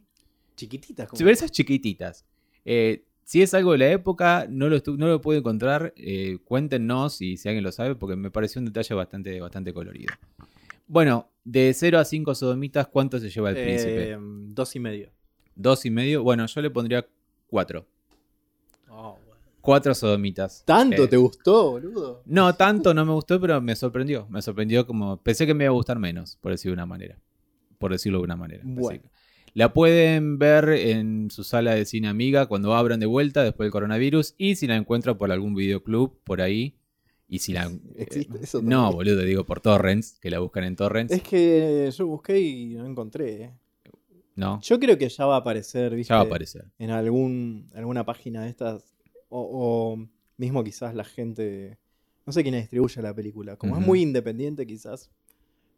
Chiquititas 0.54 1.08
como. 1.08 1.18
Cervezas 1.18 1.50
chiquititas. 1.50 2.24
Eh, 2.64 3.04
si 3.24 3.42
es 3.42 3.54
algo 3.54 3.72
de 3.72 3.78
la 3.78 3.90
época, 3.90 4.46
no 4.48 4.68
lo, 4.68 4.78
no 4.96 5.06
lo 5.08 5.20
puedo 5.20 5.38
encontrar. 5.38 5.92
eh, 5.96 6.38
cuéntenos 6.44 7.20
y 7.20 7.36
si 7.36 7.48
alguien 7.48 7.64
lo 7.64 7.72
sabe, 7.72 7.94
porque 7.94 8.16
me 8.16 8.30
pareció 8.30 8.60
un 8.60 8.66
detalle 8.66 8.94
bastante, 8.94 9.40
bastante 9.40 9.72
colorido. 9.72 10.12
Bueno, 10.86 11.28
de 11.44 11.72
0 11.74 11.98
a 11.98 12.04
5 12.04 12.34
sodomitas, 12.34 12.86
¿cuánto 12.88 13.18
se 13.18 13.30
lleva 13.30 13.50
el 13.50 13.56
príncipe? 13.56 14.12
Eh, 14.12 14.18
dos 14.20 14.76
y 14.76 14.80
medio. 14.80 15.10
¿Dos 15.54 15.84
y 15.86 15.90
medio? 15.90 16.22
Bueno, 16.22 16.44
yo 16.46 16.60
le 16.60 16.70
pondría 16.70 17.06
4. 17.48 17.86
Oh, 18.90 19.16
bueno. 19.26 19.40
4 19.60 19.94
sodomitas. 19.94 20.62
¿Tanto 20.66 21.04
Eh, 21.04 21.08
te 21.08 21.16
gustó, 21.16 21.70
boludo? 21.72 22.22
No, 22.26 22.54
tanto 22.54 22.92
no 22.92 23.04
me 23.06 23.12
gustó, 23.12 23.40
pero 23.40 23.60
me 23.60 23.74
sorprendió. 23.76 24.26
Me 24.28 24.42
sorprendió 24.42 24.86
como. 24.86 25.16
Pensé 25.22 25.46
que 25.46 25.54
me 25.54 25.64
iba 25.64 25.70
a 25.70 25.74
gustar 25.74 25.98
menos, 25.98 26.36
por 26.40 26.52
decirlo 26.52 26.72
de 26.72 26.82
una 26.82 26.86
manera. 26.86 27.18
Por 27.78 27.92
decirlo 27.92 28.18
de 28.18 28.24
una 28.24 28.36
manera. 28.36 28.62
Así 28.62 28.72
Bueno. 28.74 29.02
que- 29.02 29.08
La 29.54 29.72
pueden 29.72 30.38
ver 30.38 30.68
en 30.70 31.30
su 31.30 31.44
sala 31.44 31.74
de 31.76 31.84
cine 31.84 32.08
amiga 32.08 32.46
cuando 32.46 32.74
abran 32.74 32.98
de 32.98 33.06
vuelta 33.06 33.44
después 33.44 33.66
del 33.66 33.72
coronavirus. 33.72 34.34
Y 34.36 34.56
si 34.56 34.66
la 34.66 34.74
encuentran 34.76 35.16
por 35.16 35.30
algún 35.30 35.54
videoclub 35.54 36.18
por 36.24 36.40
ahí. 36.40 36.76
Y 37.28 37.38
si 37.38 37.52
la. 37.52 37.70
¿Existe 37.96 38.36
eh, 38.36 38.40
eso 38.42 38.60
no, 38.62 38.92
boludo, 38.92 39.22
digo 39.22 39.44
por 39.44 39.60
torrents, 39.60 40.18
que 40.20 40.28
la 40.30 40.40
buscan 40.40 40.64
en 40.64 40.76
torrents. 40.76 41.12
Es 41.12 41.22
que 41.22 41.90
yo 41.96 42.06
busqué 42.06 42.40
y 42.40 42.74
no 42.74 42.84
encontré. 42.86 43.42
eh. 43.44 43.50
No, 44.36 44.60
Yo 44.62 44.80
creo 44.80 44.98
que 44.98 45.08
ya 45.08 45.26
va 45.26 45.36
a 45.36 45.38
aparecer, 45.38 45.94
¿viste? 45.94 46.10
ya 46.10 46.16
va 46.16 46.22
a 46.22 46.24
aparecer. 46.24 46.64
En 46.78 46.90
algún, 46.90 47.70
alguna 47.74 48.04
página 48.04 48.42
de 48.42 48.50
estas. 48.50 48.92
O, 49.28 49.94
o 49.94 50.08
mismo 50.36 50.64
quizás 50.64 50.94
la 50.94 51.04
gente. 51.04 51.78
No 52.26 52.32
sé 52.32 52.42
quién 52.42 52.56
distribuye 52.56 53.00
la 53.00 53.14
película. 53.14 53.56
Como 53.56 53.78
es 53.78 53.86
muy 53.86 54.02
independiente, 54.02 54.66
quizás 54.66 55.10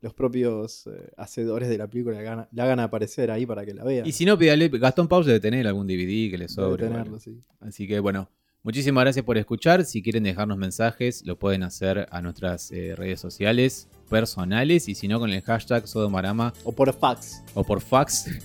los 0.02 0.14
propios 0.14 0.87
eh, 0.87 1.11
hacedores 1.16 1.68
de 1.68 1.78
la 1.78 1.87
película 1.88 2.14
la 2.20 2.20
hagan, 2.32 2.48
la 2.52 2.64
hagan 2.64 2.80
aparecer 2.80 3.30
ahí 3.30 3.46
para 3.46 3.64
que 3.64 3.74
la 3.74 3.82
vean. 3.85 4.06
Y 4.06 4.12
si 4.12 4.24
no, 4.24 4.38
pídale. 4.38 4.68
Gastón 4.68 5.09
Paus 5.09 5.26
debe 5.26 5.40
tener 5.40 5.66
algún 5.66 5.87
DVD 5.87 6.30
que 6.30 6.38
le 6.38 6.48
sobre. 6.48 6.88
sí. 7.18 7.40
Así 7.61 7.87
que 7.88 7.98
bueno, 8.00 8.28
muchísimas 8.62 9.02
gracias 9.04 9.24
por 9.24 9.38
escuchar. 9.38 9.85
Si 9.85 10.02
quieren 10.02 10.22
dejarnos 10.24 10.59
mensajes, 10.59 11.24
lo 11.26 11.38
pueden 11.38 11.62
hacer 11.62 12.06
a 12.11 12.20
nuestras 12.20 12.70
eh, 12.72 12.94
redes 12.96 13.20
sociales 13.20 13.88
personales 14.09 14.88
y 14.88 14.94
si 14.94 15.09
no 15.09 15.18
con 15.18 15.30
el 15.32 15.42
hashtag 15.42 15.88
Sodomarama 15.88 16.52
O 16.64 16.72
por 16.72 16.92
fax. 16.92 17.42
o 17.54 17.64
por 17.64 17.80
fax. 17.80 18.26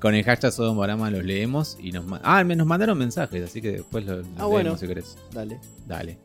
Con 0.00 0.14
el 0.14 0.24
hashtag 0.24 0.50
Sodomarama 0.50 1.10
los 1.10 1.22
leemos 1.22 1.76
y 1.78 1.92
nos, 1.92 2.06
ma- 2.06 2.22
ah, 2.24 2.42
nos 2.42 2.66
mandaron 2.66 2.96
mensajes, 2.96 3.44
así 3.44 3.60
que 3.60 3.72
después 3.72 4.02
los, 4.06 4.26
los 4.26 4.26
Ah, 4.38 4.46
bueno. 4.46 4.62
leemos 4.70 4.80
si 4.80 4.86
querés. 4.86 5.18
Dale. 5.30 5.58
Dale. 5.86 6.16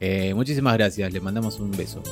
Eh, 0.00 0.34
muchísimas 0.34 0.74
gracias, 0.74 1.10
les 1.10 1.22
mandamos 1.22 1.58
un 1.58 1.70
beso. 1.70 2.02